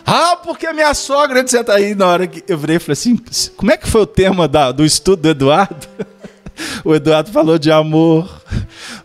[0.06, 1.70] Ah, porque a minha sogra, etc.
[1.70, 3.20] Aí na hora que eu virei e falei assim:
[3.56, 5.88] como é que foi o tema da, do estudo do Eduardo?
[6.84, 8.30] O Eduardo falou de amor,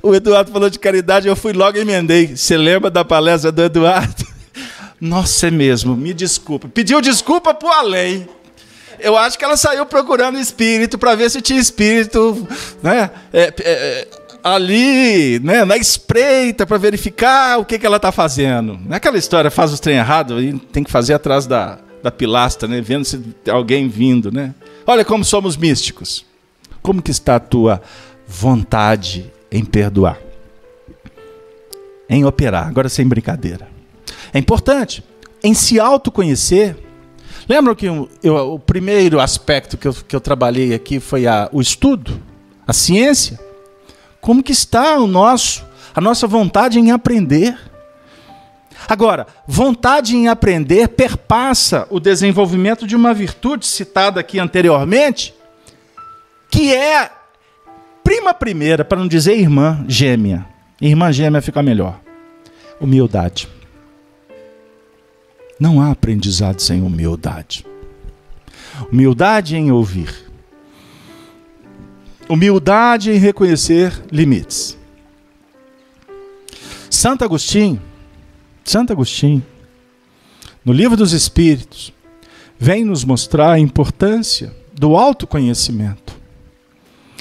[0.03, 2.37] o Eduardo falou de caridade, eu fui logo e emendei.
[2.37, 4.27] Você lembra da palestra do Eduardo?
[5.01, 6.69] Nossa, é mesmo, me desculpa.
[6.69, 8.29] Pediu desculpa pro além.
[8.99, 12.47] Eu acho que ela saiu procurando espírito para ver se tinha espírito,
[12.83, 13.11] né?
[13.33, 14.09] É, é,
[14.47, 18.79] ali, né, na espreita para verificar o que, que ela está fazendo.
[18.85, 22.13] Não é aquela história, faz os trem errado e tem que fazer atrás da, da
[22.13, 23.21] pilastra, né, vendo se
[23.51, 24.55] alguém vindo, né?
[24.87, 26.25] Olha como somos místicos.
[26.81, 27.83] Como que está a tua
[28.25, 30.17] vontade em perdoar?
[32.09, 33.67] Em operar, agora sem brincadeira.
[34.33, 35.03] É importante
[35.43, 36.77] em se autoconhecer.
[37.49, 41.49] Lembram que eu, eu, o primeiro aspecto que eu, que eu trabalhei aqui foi a,
[41.53, 42.23] o estudo,
[42.65, 43.45] a ciência?
[44.27, 47.57] Como que está o nosso, a nossa vontade em aprender?
[48.89, 55.33] Agora, vontade em aprender perpassa o desenvolvimento de uma virtude citada aqui anteriormente,
[56.51, 57.09] que é
[58.03, 60.45] prima primeira, para não dizer irmã gêmea.
[60.81, 62.01] Irmã gêmea fica melhor.
[62.81, 63.49] Humildade.
[65.61, 67.65] Não há aprendizado sem humildade.
[68.91, 70.26] Humildade em ouvir
[72.29, 74.77] Humildade em reconhecer limites.
[76.91, 77.81] Santo Agostinho,
[78.65, 79.45] Santo Agostinho,
[80.65, 81.93] no livro dos Espíritos,
[82.59, 86.17] vem nos mostrar a importância do autoconhecimento.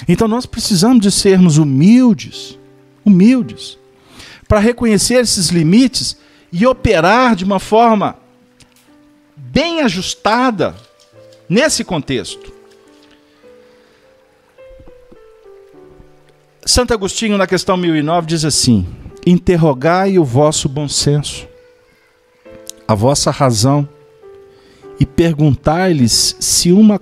[0.07, 2.57] Então nós precisamos de sermos humildes,
[3.05, 3.77] humildes,
[4.47, 6.17] para reconhecer esses limites
[6.51, 8.17] e operar de uma forma
[9.35, 10.75] bem ajustada
[11.47, 12.54] nesse contexto.
[16.67, 18.87] Santo Agostinho, na questão 1009, diz assim:
[19.23, 21.47] Interrogai o vosso bom senso,
[22.87, 23.87] a vossa razão,
[24.99, 26.99] e perguntai-lhes se uma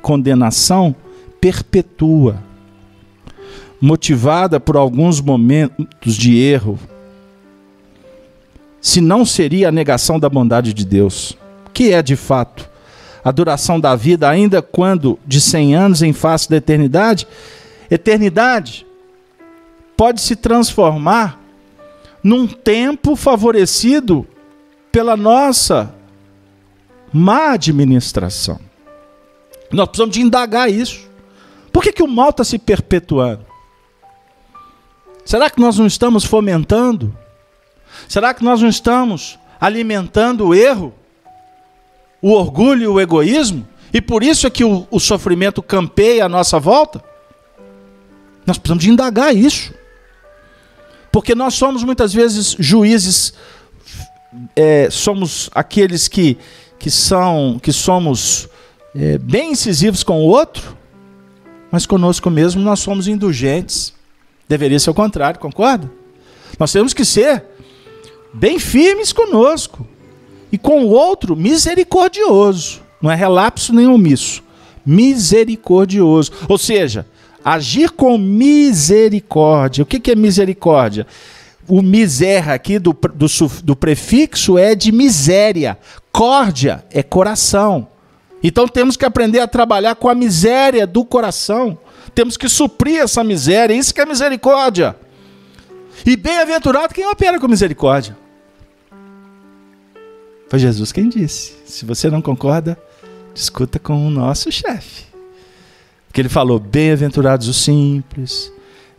[0.00, 0.96] condenação
[1.38, 2.42] perpetua,
[3.78, 6.78] motivada por alguns momentos de erro,
[8.80, 11.36] se não seria a negação da bondade de Deus,
[11.74, 12.70] que é de fato
[13.22, 17.28] a duração da vida, ainda quando de cem anos em face da eternidade,
[17.90, 18.86] eternidade
[20.04, 21.40] pode se transformar
[22.22, 24.26] num tempo favorecido
[24.92, 25.94] pela nossa
[27.10, 28.60] má administração.
[29.72, 31.08] Nós precisamos de indagar isso.
[31.72, 33.46] Por que, que o mal está se perpetuando?
[35.24, 37.16] Será que nós não estamos fomentando?
[38.06, 40.92] Será que nós não estamos alimentando o erro,
[42.20, 43.66] o orgulho e o egoísmo?
[43.90, 47.02] E por isso é que o, o sofrimento campeia à nossa volta?
[48.46, 49.72] Nós precisamos de indagar isso.
[51.14, 53.34] Porque nós somos muitas vezes juízes,
[54.56, 56.36] é, somos aqueles que,
[56.76, 58.48] que, são, que somos
[58.92, 60.76] é, bem incisivos com o outro,
[61.70, 63.94] mas conosco mesmo nós somos indulgentes.
[64.48, 65.88] Deveria ser o contrário, concorda?
[66.58, 67.44] Nós temos que ser
[68.32, 69.86] bem firmes conosco
[70.50, 72.82] e com o outro misericordioso.
[73.00, 74.42] Não é relapso nem omisso.
[74.84, 76.32] Misericordioso.
[76.48, 77.06] Ou seja,
[77.44, 79.82] Agir com misericórdia.
[79.82, 81.06] O que, que é misericórdia?
[81.68, 83.26] O miser aqui do, do,
[83.62, 85.78] do prefixo é de miséria,
[86.14, 87.88] Misericórdia é coração.
[88.40, 91.76] Então temos que aprender a trabalhar com a miséria do coração.
[92.14, 93.74] Temos que suprir essa miséria.
[93.74, 94.94] Isso que é misericórdia.
[96.06, 98.16] E bem-aventurado quem opera com misericórdia.
[100.48, 101.54] Foi Jesus quem disse.
[101.66, 102.78] Se você não concorda,
[103.34, 105.13] discuta com o nosso chefe.
[106.14, 108.52] Porque ele falou: bem-aventurados os simples,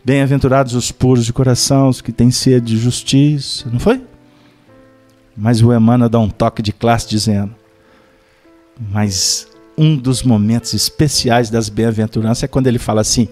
[0.04, 3.70] bem-aventurados os puros de coração, os que têm sede de justiça.
[3.72, 4.02] Não foi?
[5.34, 7.54] Mas o Emmanuel dá um toque de classe dizendo:
[8.92, 9.48] mas
[9.78, 13.30] um dos momentos especiais das bem-aventuranças é quando ele fala assim: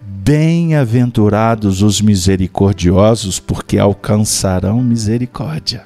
[0.00, 5.84] Bem-aventurados os misericordiosos, porque alcançarão misericórdia.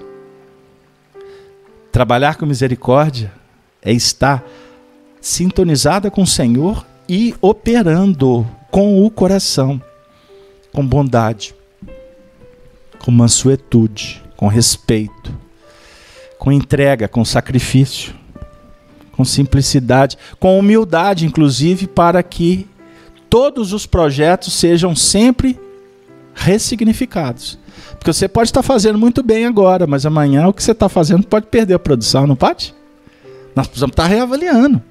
[1.90, 3.32] Trabalhar com misericórdia
[3.80, 4.44] é estar
[5.22, 9.82] sintonizada com o Senhor e operando com o coração,
[10.72, 11.52] com bondade,
[13.04, 15.36] com mansuetude, com respeito,
[16.38, 18.14] com entrega, com sacrifício,
[19.10, 22.68] com simplicidade, com humildade, inclusive, para que
[23.28, 25.58] todos os projetos sejam sempre
[26.32, 27.58] ressignificados.
[27.98, 31.26] Porque você pode estar fazendo muito bem agora, mas amanhã o que você está fazendo
[31.26, 32.72] pode perder a produção, não pode?
[33.56, 34.89] Nós precisamos estar reavaliando.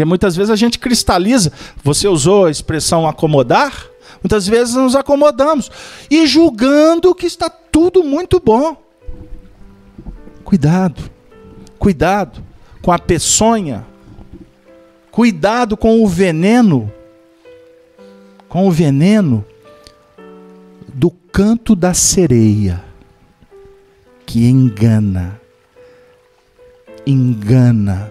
[0.00, 1.52] Porque muitas vezes a gente cristaliza.
[1.84, 3.86] Você usou a expressão acomodar?
[4.22, 5.70] Muitas vezes nos acomodamos
[6.10, 8.74] e julgando que está tudo muito bom.
[10.42, 11.02] Cuidado,
[11.78, 12.42] cuidado
[12.80, 13.86] com a peçonha,
[15.10, 16.90] cuidado com o veneno
[18.48, 19.44] com o veneno
[20.94, 22.82] do canto da sereia,
[24.24, 25.38] que engana,
[27.06, 28.10] engana,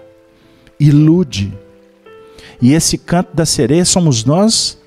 [0.80, 1.52] ilude.
[2.62, 4.78] E esse canto da sereia somos nós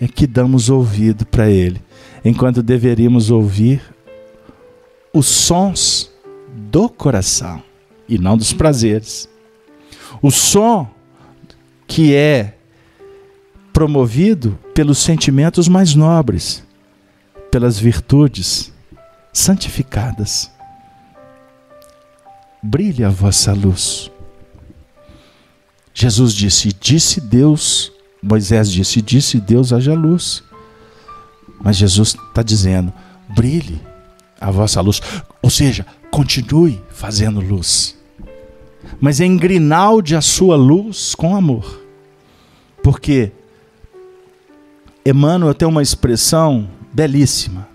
[0.00, 1.80] é que damos ouvido para ele,
[2.24, 3.82] enquanto deveríamos ouvir
[5.12, 6.10] os sons
[6.54, 7.62] do coração
[8.08, 9.28] e não dos prazeres.
[10.22, 10.88] O som
[11.86, 12.56] que é
[13.72, 16.64] promovido pelos sentimentos mais nobres,
[17.50, 18.72] pelas virtudes
[19.32, 20.50] santificadas.
[22.62, 24.10] Brilhe a vossa luz.
[25.94, 30.42] Jesus disse: Disse Deus, Moisés disse: Disse Deus, haja luz.
[31.62, 32.92] Mas Jesus está dizendo:
[33.28, 33.80] brilhe
[34.40, 35.00] a vossa luz.
[35.40, 37.96] Ou seja, continue fazendo luz.
[39.00, 41.80] Mas engrinalde a sua luz com amor.
[42.82, 43.32] Porque
[45.06, 47.68] Emmanuel tem uma expressão belíssima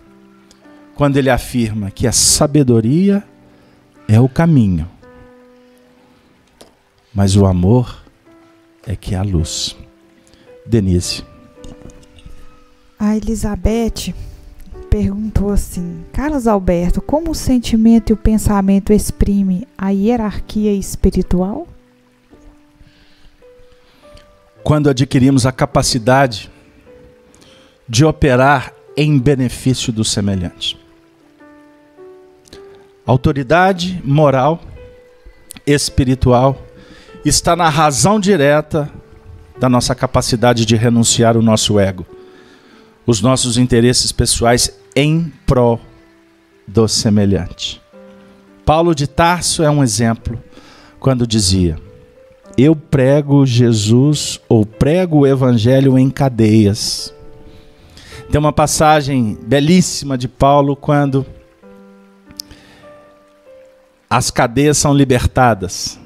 [0.95, 3.23] quando ele afirma que a sabedoria
[4.07, 4.89] é o caminho,
[7.13, 8.03] mas o amor
[8.89, 9.77] é que é a luz.
[10.65, 11.23] Denise.
[12.97, 14.13] A Elizabeth
[14.89, 21.67] perguntou assim: Carlos Alberto, como o sentimento e o pensamento exprimem a hierarquia espiritual?
[24.63, 26.49] Quando adquirimos a capacidade
[27.87, 30.77] de operar em benefício do semelhante.
[33.05, 34.61] Autoridade moral,
[35.65, 36.61] espiritual,
[37.25, 38.89] está na razão direta
[39.59, 42.05] da nossa capacidade de renunciar o nosso ego,
[43.05, 45.79] os nossos interesses pessoais em prol
[46.67, 47.81] do semelhante.
[48.65, 50.41] Paulo de Tarso é um exemplo
[50.99, 51.77] quando dizia:
[52.57, 57.13] Eu prego Jesus ou prego o evangelho em cadeias
[58.31, 61.25] tem uma passagem belíssima de Paulo quando
[64.07, 65.99] as cadeias são libertadas,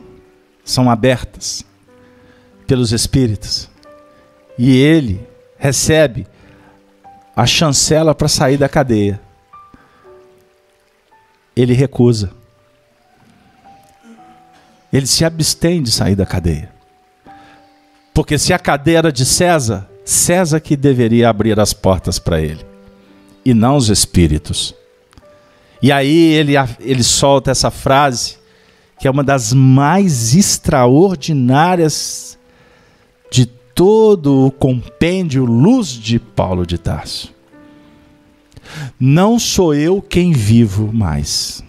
[0.64, 1.66] são abertas
[2.66, 3.70] pelos Espíritos.
[4.58, 5.26] E ele
[5.58, 6.28] recebe
[7.36, 9.20] a chancela para sair da cadeia.
[11.56, 12.32] Ele recusa.
[14.92, 16.72] Ele se abstém de sair da cadeia.
[18.14, 22.64] Porque se a cadeia era de César, César que deveria abrir as portas para ele,
[23.44, 24.76] e não os espíritos.
[25.82, 28.38] E aí ele, ele solta essa frase,
[29.04, 32.40] que é uma das mais extraordinárias
[33.30, 37.34] de todo o compêndio Luz de Paulo de Tarso.
[38.98, 41.62] Não sou eu quem vivo mais,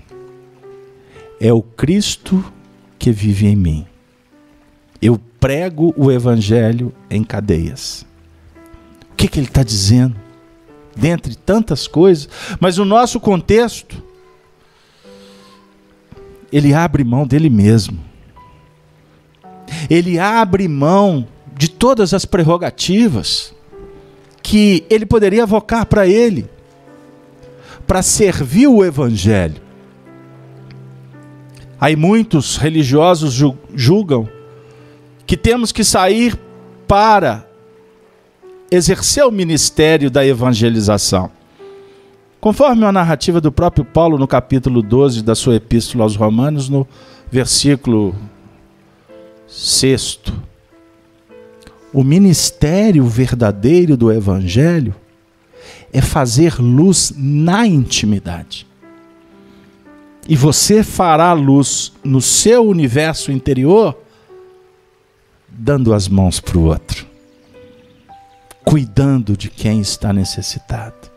[1.41, 2.53] é o Cristo
[3.01, 3.85] que vive em mim.
[5.03, 8.07] Eu prego o Evangelho em cadeias.
[9.11, 10.15] O que, que ele está dizendo?
[10.97, 12.29] Dentre tantas coisas,
[12.61, 14.01] mas o nosso contexto,
[16.55, 17.99] ele abre mão dele mesmo.
[19.91, 23.53] Ele abre mão de todas as prerrogativas
[24.41, 26.49] que ele poderia avocar para ele,
[27.89, 29.61] para servir o Evangelho.
[31.81, 33.35] Aí muitos religiosos
[33.75, 34.29] julgam
[35.27, 36.39] que temos que sair
[36.87, 37.45] para
[38.71, 41.33] exercer o ministério da evangelização.
[42.45, 46.87] Conforme a narrativa do próprio Paulo no capítulo 12 da sua epístola aos Romanos, no
[47.33, 48.15] versículo
[49.49, 50.21] 6.
[51.91, 54.95] O ministério verdadeiro do Evangelho
[55.91, 58.67] é fazer luz na intimidade.
[60.29, 63.99] E você fará luz no seu universo interior,
[65.49, 67.07] dando as mãos para o outro,
[68.63, 71.14] cuidando de quem está necessitado,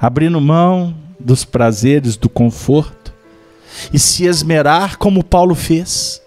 [0.00, 3.12] abrindo mão dos prazeres, do conforto,
[3.92, 6.22] e se esmerar como Paulo fez.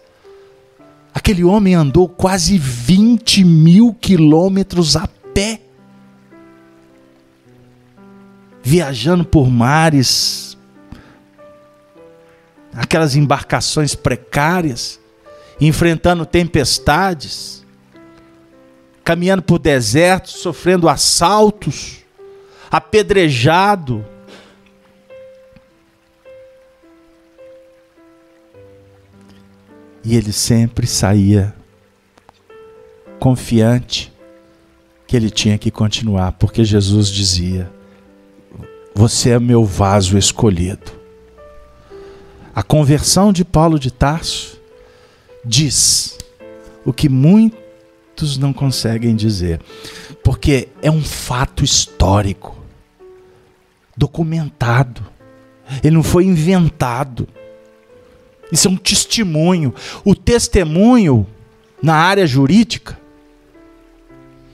[1.13, 5.59] Aquele homem andou quase 20 mil quilômetros a pé
[8.65, 10.57] viajando por mares,
[12.73, 14.99] aquelas embarcações precárias,
[15.59, 17.65] enfrentando tempestades,
[19.03, 22.02] caminhando por desertos, sofrendo assaltos,
[22.73, 24.03] apedrejado.
[30.03, 31.55] E ele sempre saía
[33.19, 34.11] confiante
[35.05, 37.71] que ele tinha que continuar, porque Jesus dizia:
[38.95, 40.91] você é meu vaso escolhido.
[42.55, 44.59] A conversão de Paulo de Tarso
[45.45, 46.17] diz
[46.83, 49.61] o que muitos não conseguem dizer,
[50.23, 52.62] porque é um fato histórico,
[53.95, 55.03] documentado.
[55.83, 57.27] Ele não foi inventado.
[58.51, 59.73] Isso é um testemunho.
[60.03, 61.25] O testemunho
[61.81, 62.99] na área jurídica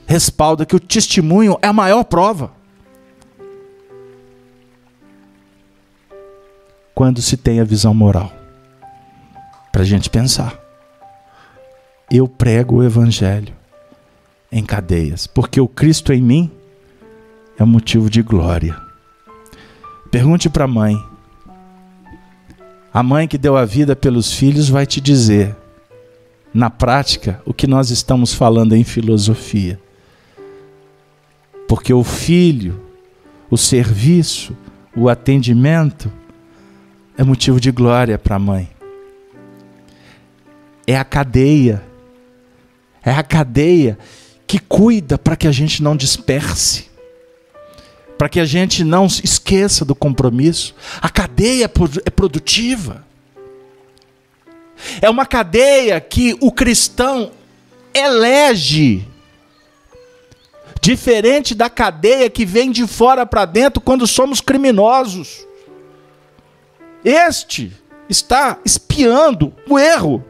[0.06, 2.60] respalda que o testemunho é a maior prova.
[7.00, 8.30] quando se tem a visão moral.
[9.72, 10.54] Para a gente pensar.
[12.10, 13.54] Eu prego o Evangelho
[14.52, 16.50] em cadeias, porque o Cristo em mim
[17.58, 18.78] é motivo de glória.
[20.10, 21.00] Pergunte para a mãe.
[22.92, 25.56] A mãe que deu a vida pelos filhos vai te dizer,
[26.52, 29.80] na prática, o que nós estamos falando em filosofia.
[31.68, 32.82] Porque o filho,
[33.48, 34.56] o serviço,
[34.96, 36.12] o atendimento
[37.16, 38.68] é motivo de glória para a mãe.
[40.88, 41.80] É a cadeia.
[43.04, 43.96] É a cadeia
[44.44, 46.89] que cuida para que a gente não disperse.
[48.20, 50.74] Para que a gente não esqueça do compromisso.
[51.00, 51.64] A cadeia
[52.04, 53.02] é produtiva.
[55.00, 57.32] É uma cadeia que o cristão
[57.94, 59.08] elege.
[60.82, 65.46] Diferente da cadeia que vem de fora para dentro quando somos criminosos.
[67.02, 67.72] Este
[68.06, 70.22] está espiando o erro.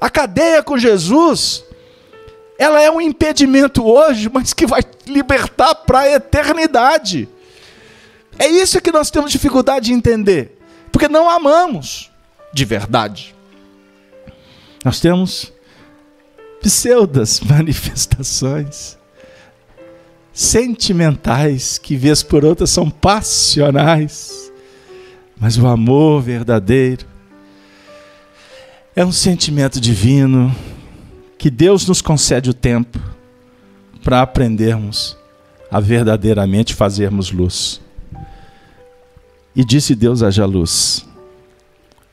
[0.00, 1.64] A cadeia com Jesus,
[2.58, 7.28] ela é um impedimento hoje, mas que vai libertar para a eternidade.
[8.38, 10.58] É isso que nós temos dificuldade de entender,
[10.90, 12.10] porque não amamos
[12.52, 13.34] de verdade.
[14.84, 15.52] Nós temos
[16.60, 18.98] pseudas manifestações
[20.32, 24.44] sentimentais que vez por outra são passionais
[25.36, 27.06] mas o amor verdadeiro
[28.94, 30.54] é um sentimento divino
[31.44, 32.98] que Deus nos concede o tempo
[34.02, 35.14] para aprendermos
[35.70, 37.82] a verdadeiramente fazermos luz.
[39.54, 41.06] E disse Deus haja luz.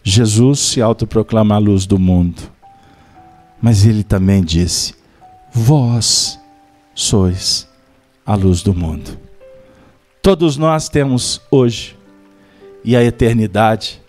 [0.04, 2.42] Jesus se autoproclama a luz do mundo.
[3.62, 4.96] Mas ele também disse:
[5.54, 6.38] Vós
[6.94, 7.66] sois
[8.26, 9.18] a luz do mundo.
[10.22, 11.98] Todos nós temos hoje
[12.84, 14.02] e a eternidade,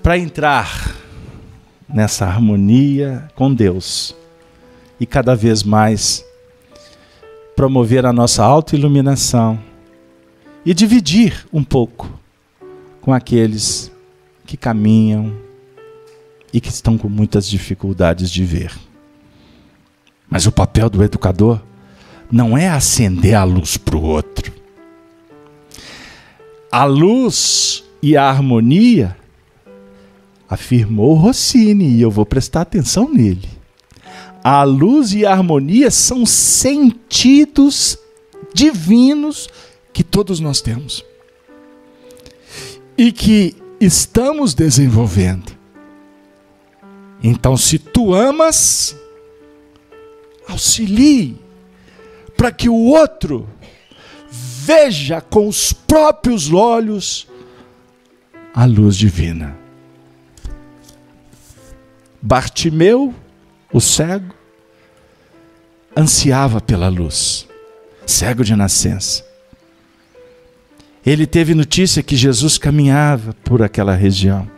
[0.00, 1.05] para entrar
[1.88, 4.14] nessa harmonia com Deus
[4.98, 6.24] e cada vez mais
[7.54, 9.58] promover a nossa autoiluminação
[10.64, 12.08] e dividir um pouco
[13.00, 13.90] com aqueles
[14.44, 15.36] que caminham
[16.52, 18.72] e que estão com muitas dificuldades de ver.
[20.28, 21.60] Mas o papel do educador
[22.30, 24.56] não é acender a luz para o outro
[26.76, 29.16] a luz e a harmonia,
[30.48, 33.48] afirmou Rossini, e eu vou prestar atenção nele.
[34.42, 37.98] A luz e a harmonia são sentidos
[38.54, 39.48] divinos
[39.92, 41.04] que todos nós temos
[42.96, 45.52] e que estamos desenvolvendo.
[47.22, 48.96] Então, se tu amas,
[50.48, 51.36] auxilie
[52.36, 53.48] para que o outro
[54.30, 57.26] veja com os próprios olhos
[58.54, 59.65] a luz divina.
[62.20, 63.14] Bartimeu,
[63.72, 64.34] o cego,
[65.96, 67.46] ansiava pela luz,
[68.06, 69.24] cego de nascença.
[71.04, 74.50] Ele teve notícia que Jesus caminhava por aquela região.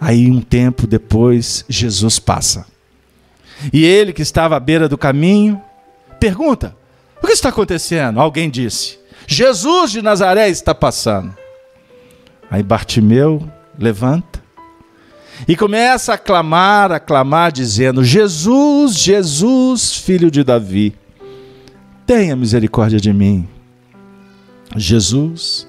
[0.00, 2.66] Aí, um tempo depois, Jesus passa.
[3.72, 5.60] E ele, que estava à beira do caminho,
[6.18, 6.74] pergunta:
[7.22, 8.20] O que está acontecendo?
[8.20, 11.36] Alguém disse: Jesus de Nazaré está passando.
[12.50, 13.46] Aí Bartimeu
[13.78, 14.42] levanta
[15.48, 20.94] e começa a clamar, a clamar, dizendo: Jesus, Jesus, filho de Davi,
[22.06, 23.48] tenha misericórdia de mim.
[24.76, 25.66] Jesus,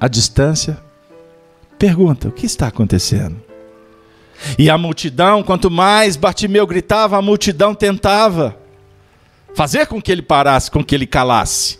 [0.00, 0.78] à distância,
[1.78, 3.48] pergunta: o que está acontecendo?
[4.58, 8.56] E a multidão, quanto mais Bartimeu gritava, a multidão tentava
[9.54, 11.78] fazer com que ele parasse, com que ele calasse.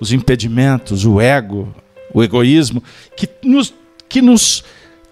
[0.00, 1.72] Os impedimentos, o ego,
[2.12, 2.82] o egoísmo,
[3.16, 3.72] que nos,
[4.08, 4.64] que nos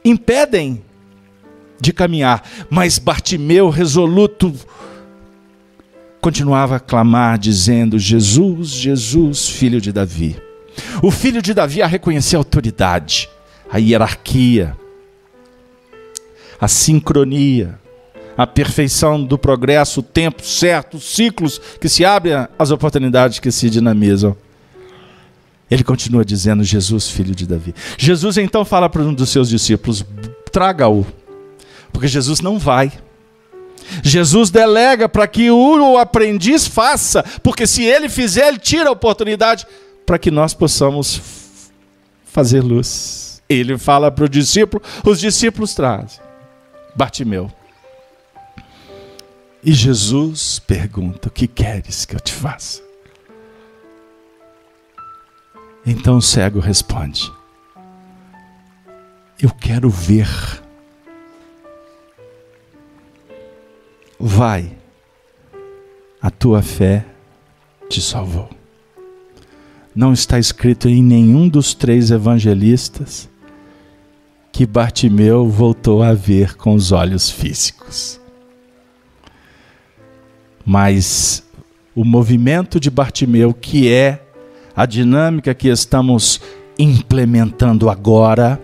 [0.05, 0.83] impedem
[1.81, 2.43] de caminhar.
[2.71, 4.55] Mas Bartimeu, resoluto,
[6.21, 10.37] continuava a clamar, dizendo: Jesus, Jesus, filho de Davi.
[11.03, 13.29] O filho de Davi a reconhecer a autoridade,
[13.71, 14.77] a hierarquia,
[16.61, 17.79] a sincronia,
[18.37, 23.51] a perfeição do progresso, o tempo certo, os ciclos que se abrem, as oportunidades que
[23.51, 24.37] se dinamizam.
[25.71, 27.75] Ele continua dizendo: Jesus, filho de Davi.
[27.97, 30.05] Jesus então fala para um dos seus discípulos:
[30.53, 31.07] traga-o,
[31.99, 32.93] porque Jesus não vai.
[34.05, 39.67] Jesus delega para que o aprendiz faça, porque se ele fizer, ele tira a oportunidade
[40.07, 41.73] para que nós possamos
[42.25, 43.43] fazer luz.
[43.49, 46.21] Ele fala para o discípulo, os discípulos trazem.
[46.95, 47.51] Bartimeu.
[49.65, 52.81] E Jesus pergunta: O que queres que eu te faça?
[55.85, 57.29] Então o cego responde:
[59.43, 60.29] Eu quero ver.
[64.21, 64.73] Vai,
[66.21, 67.05] a tua fé
[67.89, 68.51] te salvou.
[69.95, 73.29] Não está escrito em nenhum dos três evangelistas
[74.51, 78.21] que Bartimeu voltou a ver com os olhos físicos.
[80.67, 81.45] Mas
[81.95, 84.21] o movimento de Bartimeu, que é
[84.75, 86.41] a dinâmica que estamos
[86.77, 88.61] implementando agora,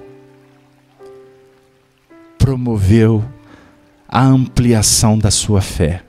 [2.37, 3.25] promoveu
[4.15, 6.05] a ampliação da sua fé.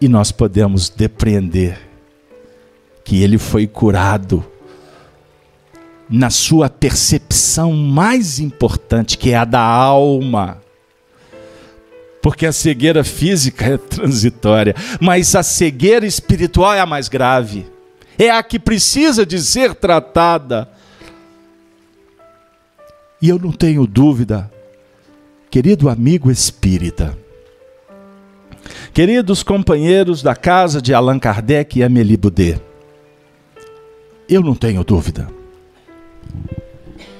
[0.00, 1.78] E nós podemos depreender
[3.04, 4.42] que ele foi curado
[6.08, 10.62] na sua percepção mais importante, que é a da alma.
[12.22, 17.66] Porque a cegueira física é transitória, mas a cegueira espiritual é a mais grave.
[18.18, 20.70] É a que precisa de ser tratada.
[23.20, 24.53] E eu não tenho dúvida
[25.54, 27.16] querido amigo espírita,
[28.92, 32.60] queridos companheiros da casa de Allan Kardec e Amélie Boudet,
[34.28, 35.30] eu não tenho dúvida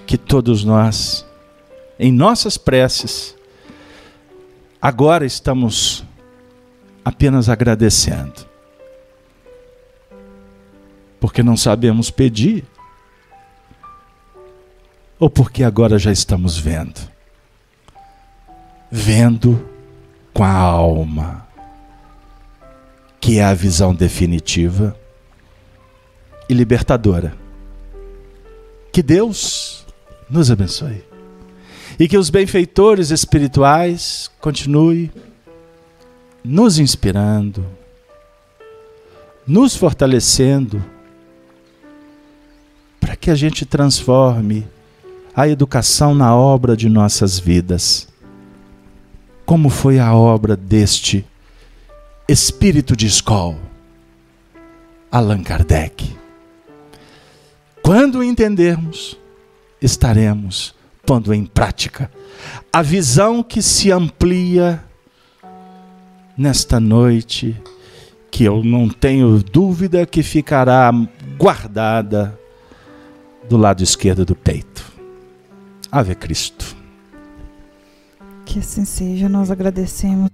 [0.05, 1.25] que todos nós,
[1.97, 3.37] em nossas preces,
[4.83, 6.05] agora estamos
[7.05, 8.45] apenas agradecendo,
[11.21, 12.65] porque não sabemos pedir,
[15.21, 17.14] ou porque agora já estamos vendo
[18.97, 19.69] vendo
[20.33, 21.45] com a alma,
[23.21, 24.97] que é a visão definitiva
[26.49, 27.37] e libertadora.
[28.93, 29.85] Que Deus
[30.31, 31.03] nos abençoe.
[31.99, 35.11] E que os benfeitores espirituais continuem
[36.45, 37.67] nos inspirando,
[39.45, 40.85] nos fortalecendo,
[43.01, 44.65] para que a gente transforme
[45.35, 48.14] a educação na obra de nossas vidas
[49.45, 51.25] como foi a obra deste
[52.27, 53.59] espírito de escola,
[55.11, 56.17] Allan Kardec.
[57.83, 59.19] Quando entendermos,
[59.81, 62.11] estaremos pondo em prática
[62.73, 64.83] a visão que se amplia
[66.37, 67.55] nesta noite,
[68.31, 70.91] que eu não tenho dúvida que ficará
[71.37, 72.39] guardada
[73.49, 74.93] do lado esquerdo do peito.
[75.93, 76.74] Ave Cristo.
[78.55, 80.31] Que assim seja, nós agradecemos.